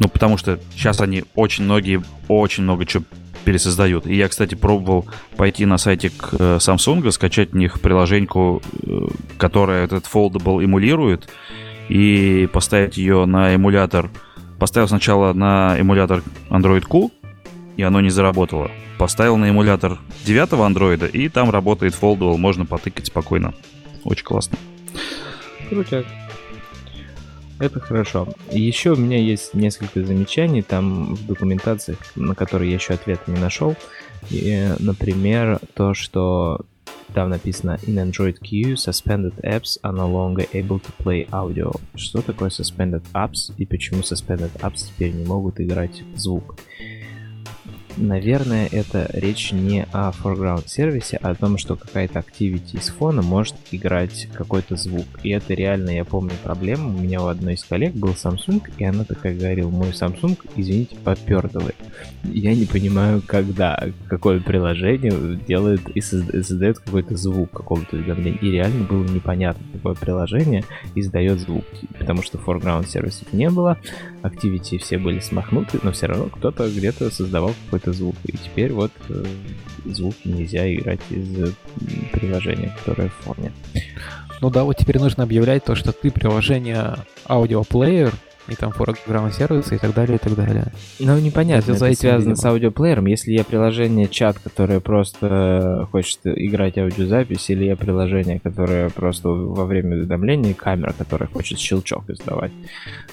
[0.00, 3.04] ну, потому что сейчас они очень многие, очень много чего
[3.48, 4.06] пересоздают.
[4.06, 5.06] И я, кстати, пробовал
[5.38, 9.06] пойти на сайтик э, Samsung, скачать у них приложеньку, э,
[9.38, 11.30] которая этот foldable эмулирует,
[11.88, 14.10] и поставить ее на эмулятор.
[14.58, 17.10] Поставил сначала на эмулятор Android Q,
[17.78, 18.70] и оно не заработало.
[18.98, 19.96] Поставил на эмулятор
[20.26, 23.54] девятого андроида, и там работает foldable, можно потыкать спокойно.
[24.04, 24.58] Очень классно.
[25.70, 26.04] Крутяк.
[27.60, 28.28] Это хорошо.
[28.52, 33.40] Еще у меня есть несколько замечаний там в документациях, на которые я еще ответа не
[33.40, 33.74] нашел.
[34.30, 36.60] И, например, то, что
[37.14, 41.74] там написано in Android Q suspended apps are no longer able to play audio.
[41.94, 46.56] Что такое suspended apps и почему suspended apps теперь не могут играть звук?
[48.00, 53.22] Наверное, это речь не о foreground сервисе, а о том, что какая-то activity из фона
[53.22, 55.06] может играть какой-то звук.
[55.24, 56.94] И это реально, я помню, проблема.
[56.94, 60.94] У меня у одной из коллег был Samsung, и она такая говорила, мой Samsung, извините,
[61.02, 61.74] попердывает.
[62.22, 68.38] Я не понимаю, когда, какое приложение делает и созда- создает какой-то звук какого-то уведомления.
[68.38, 70.62] И реально было непонятно, какое приложение
[70.94, 71.64] издает звук.
[71.98, 73.76] Потому что foreground сервисов не было,
[74.22, 78.16] activity все были смахнуты, но все равно кто-то где-то создавал какой-то звук.
[78.24, 79.24] И теперь вот э,
[79.86, 81.52] звуки нельзя играть из э,
[82.12, 83.52] приложения, которое в фоне.
[84.40, 86.96] Ну да, вот теперь нужно объявлять то, что ты приложение
[87.28, 88.12] аудиоплеер
[88.48, 90.72] и там программы сервиса и так далее, и так далее.
[90.98, 93.06] Ну, непонятно, это связано с аудиоплеером.
[93.06, 99.64] Если я приложение чат, которое просто хочет играть аудиозапись, или я приложение, которое просто во
[99.64, 102.52] время уведомления, камера, которая хочет щелчок издавать,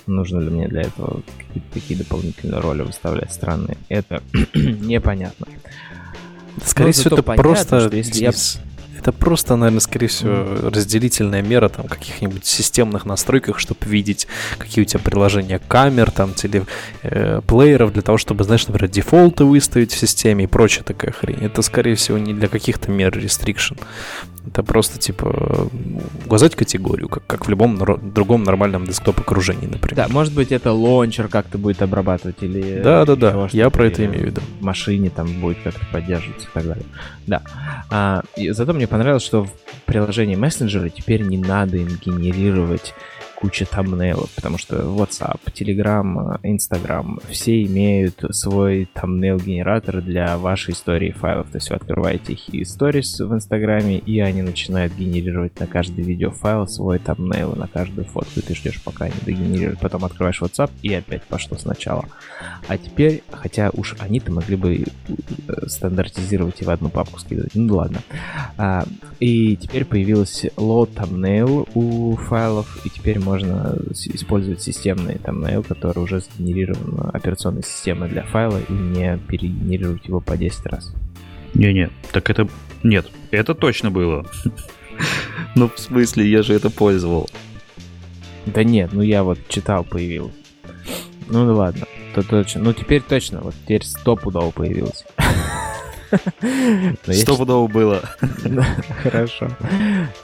[0.08, 3.78] нужно ли мне для этого какие-то такие дополнительные роли выставлять странные?
[3.90, 4.22] Это
[4.54, 5.48] непонятно.
[6.64, 7.90] Скорее всего, это понятно, просто...
[7.96, 8.32] Если я
[9.06, 14.28] это просто, наверное, скорее всего, разделительная мера там каких-нибудь системных настройках, чтобы видеть,
[14.58, 19.92] какие у тебя приложения камер, там, телеплееров, э, для того, чтобы, знаешь, например, дефолты выставить
[19.92, 21.46] в системе и прочая такая хрень.
[21.46, 23.78] Это, скорее всего, не для каких-то мер restriction.
[24.48, 25.70] Это просто, типа,
[26.26, 29.96] указать категорию, как, как в любом другом нормальном десктоп-окружении, например.
[29.96, 32.82] Да, может быть, это лончер как-то будет обрабатывать или...
[32.82, 34.42] Да-да-да, я про это имею в виду.
[34.60, 36.86] В машине там будет как-то поддерживаться и так далее.
[37.28, 37.42] Да.
[37.90, 39.52] А, и зато мне понравилось, что в
[39.86, 42.94] приложении мессенджера теперь не надо им генерировать
[43.46, 51.12] куча thumbnail ов, потому что WhatsApp, Telegram, Instagram, все имеют свой thumbnail-генератор для вашей истории
[51.12, 51.52] файлов.
[51.52, 56.04] То есть вы открываете их и stories в Инстаграме, и они начинают генерировать на каждый
[56.04, 59.80] видеофайл свой thumbnail, на каждую фотку, и ты ждешь, пока они догенерируют.
[59.80, 62.06] Потом открываешь WhatsApp, и опять пошло сначала.
[62.68, 67.54] А теперь, хотя уж они-то могли бы э, стандартизировать и в одну папку скидывать.
[67.54, 68.00] Ну ладно.
[68.58, 68.86] А,
[69.20, 76.22] и теперь появился load thumbnail у файлов, и теперь можно использовать системный thumbnail, который уже
[76.22, 80.94] сгенерирован операционной системой для файла, и не перегенерировать его по 10 раз.
[81.54, 82.48] Не-не, так это...
[82.84, 84.26] Нет, это точно было.
[85.56, 87.30] Ну, в смысле, я же это пользовал.
[88.46, 90.32] Да нет, ну я вот читал, появил.
[91.28, 92.62] Ну ладно, то точно.
[92.62, 95.06] Ну теперь точно, вот теперь стопудово появился.
[97.12, 98.04] Стопудово было.
[99.04, 99.50] Хорошо.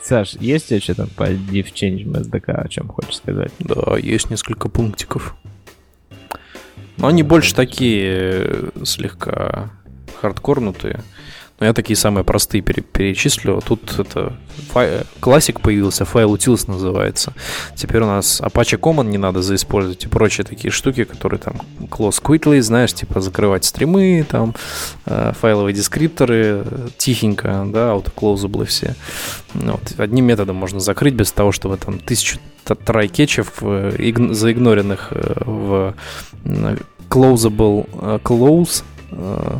[0.02, 3.52] Саш, есть что там по div change SDK, о чем хочешь сказать?
[3.60, 5.36] Да, есть несколько пунктиков.
[6.98, 9.72] Но они больше такие э, слегка
[10.22, 11.02] хардкорнутые.
[11.62, 13.62] Но я такие самые простые пере- перечислю.
[13.64, 14.34] Тут это
[14.74, 17.34] фай- классик появился, файл utils называется.
[17.76, 22.20] Теперь у нас Apache Common не надо заиспользовать и прочие такие штуки, которые там close
[22.20, 24.56] quickly, знаешь, типа закрывать стримы, там
[25.06, 26.66] э, файловые дескрипторы,
[26.98, 28.96] тихенько, да, autoclosable все.
[29.54, 29.94] Вот.
[30.00, 35.94] Одним методом можно закрыть без того, чтобы там тысячу трайкетчев э, игн- заигноренных э, в
[37.08, 39.60] closable э, close э,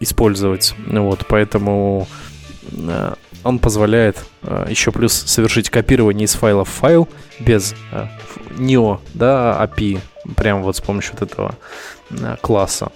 [0.00, 0.74] использовать.
[0.86, 2.08] Вот, поэтому
[2.72, 7.08] э, он позволяет э, еще плюс совершить копирование из файла в файл
[7.40, 8.06] без э,
[8.58, 10.00] NEO, да, API,
[10.36, 11.54] прямо вот с помощью вот этого
[12.40, 12.90] класса.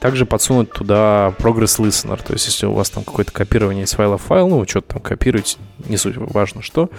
[0.00, 4.18] Также подсунуть туда Progress Listener, то есть если у вас там какое-то копирование из файла
[4.18, 5.56] в файл, ну, вы что-то там копируете,
[5.88, 6.90] не суть важно что,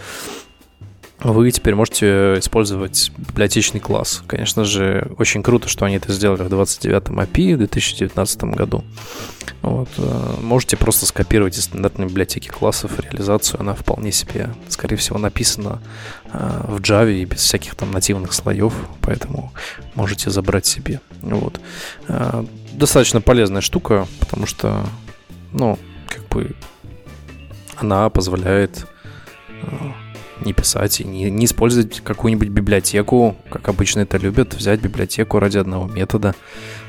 [1.20, 4.22] вы теперь можете использовать библиотечный класс.
[4.28, 8.84] Конечно же, очень круто, что они это сделали в 29-м API в 2019 году.
[9.63, 9.89] Вот.
[9.97, 13.59] Э, можете просто скопировать из стандартной библиотеки классов реализацию.
[13.59, 15.82] Она вполне себе, скорее всего, написана
[16.32, 19.51] э, в Java и без всяких там нативных слоев, поэтому
[19.95, 21.01] можете забрать себе.
[21.22, 21.59] Вот.
[22.07, 24.86] Э, достаточно полезная штука, потому что,
[25.51, 26.55] ну, как бы
[27.76, 28.86] она позволяет
[30.41, 35.57] не писать и не, не использовать какую-нибудь библиотеку, как обычно это любят, взять библиотеку ради
[35.57, 36.35] одного метода,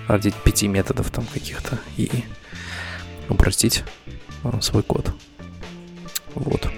[0.07, 2.11] ради пяти методов там каких-то и
[3.29, 3.85] упростить
[4.45, 5.13] а, свой код.
[6.35, 6.69] Вот.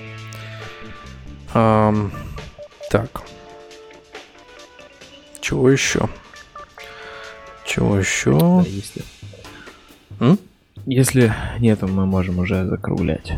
[1.52, 2.12] Um,
[2.90, 3.22] так.
[5.40, 6.08] Чего еще?
[7.64, 8.38] Чего еще?
[8.38, 9.02] Да, если...
[10.20, 10.38] М?
[10.86, 13.32] Если нет, мы можем уже закруглять.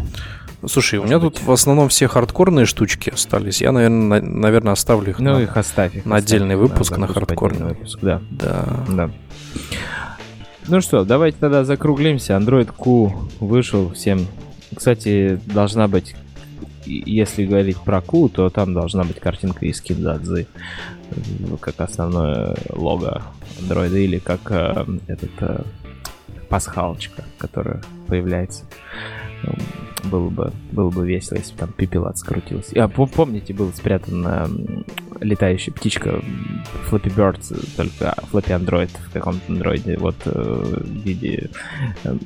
[0.66, 1.34] Слушай, у меня быть.
[1.34, 3.60] тут в основном все хардкорные штучки остались.
[3.60, 5.18] Я, наверное, на, наверное оставлю их.
[5.18, 5.96] Ну, на, их оставь.
[5.96, 7.68] Их на оставь, отдельный выпуск, на, на хардкорный.
[7.70, 8.22] Выпуск, да.
[8.30, 8.66] Да.
[8.88, 9.10] да.
[10.68, 12.34] Ну что, давайте тогда закруглимся.
[12.34, 14.26] Android Q вышел всем.
[14.74, 16.14] Кстати, должна быть,
[16.86, 20.46] если говорить про Q, то там должна быть картинка из Киндадзы
[21.60, 23.22] как основное лого
[23.60, 25.62] Android или как э, этот э,
[26.48, 28.64] пасхалочка, которая появляется
[30.04, 32.82] было бы, было бы весело, если бы там пепелат скрутился.
[32.82, 34.48] А помните, был спрятан э,
[35.20, 36.22] летающая птичка
[36.90, 41.50] Flappy Bird, только Flappy Android в каком-то андроиде, вот э, в виде
[42.04, 42.16] э,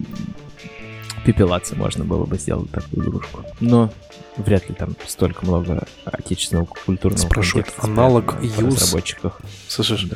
[1.25, 3.45] пепелации можно было бы сделать такую игрушку.
[3.61, 3.93] Но
[4.37, 8.67] вряд ли там столько много отечественного культурного Спрашивают, аналог use...
[8.67, 9.41] разработчиках.
[9.69, 10.07] Слышишь,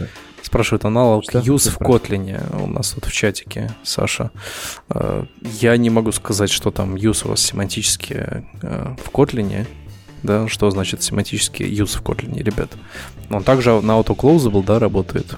[0.51, 1.39] Спрашивают аналог Что?
[1.39, 4.33] use в Kotlin у нас вот в чатике, Саша.
[4.89, 9.69] Э, я не могу сказать, что там use у вас семантически э, в Kotlin.
[10.25, 12.73] да, что значит семантический use в Kotlin, ребят.
[13.31, 15.37] Он также на AutoClosable, да, работает.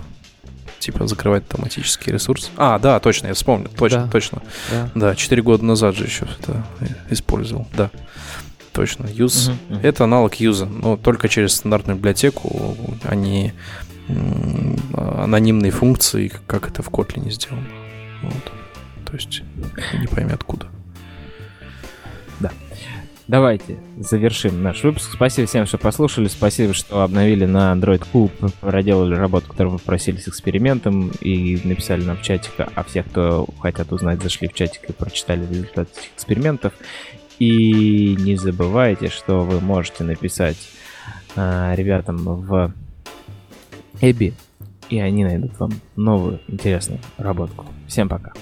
[0.79, 2.51] Типа закрывать автоматический ресурс.
[2.57, 3.69] А, да, точно, я вспомнил.
[3.77, 4.11] Точно, да.
[4.11, 4.43] точно.
[4.71, 4.91] Да.
[4.95, 6.65] да, 4 года назад же еще это
[7.11, 7.91] использовал, да.
[8.73, 9.51] Точно, use.
[9.51, 9.81] Uh-huh, uh-huh.
[9.83, 13.53] Это аналог use, но только через стандартную библиотеку, а не
[14.95, 17.67] анонимные функции, как это в Kotlin сделано.
[18.23, 18.53] Вот.
[19.07, 19.43] То есть
[20.01, 20.67] не пойми откуда.
[22.41, 22.51] Да.
[23.29, 25.11] Давайте завершим наш выпуск.
[25.13, 26.29] Спасибо всем, что послушали.
[26.29, 32.05] Спасибо, что обновили на Android Cube, проделали работу, которую вы просили с экспериментом и написали
[32.05, 32.53] нам в чатик.
[32.59, 36.73] А все, кто хотят узнать, зашли в чатик и прочитали результаты этих экспериментов.
[37.39, 40.59] И не забывайте, что вы можете написать
[41.37, 42.73] э, ребятам в
[44.03, 44.35] Эбби,
[44.91, 47.67] и они найдут вам новую интересную работку.
[47.87, 48.33] Всем пока.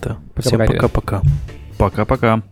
[0.00, 0.16] Да.
[0.38, 1.20] Всем пока-пока.
[1.78, 2.42] Пока-пока.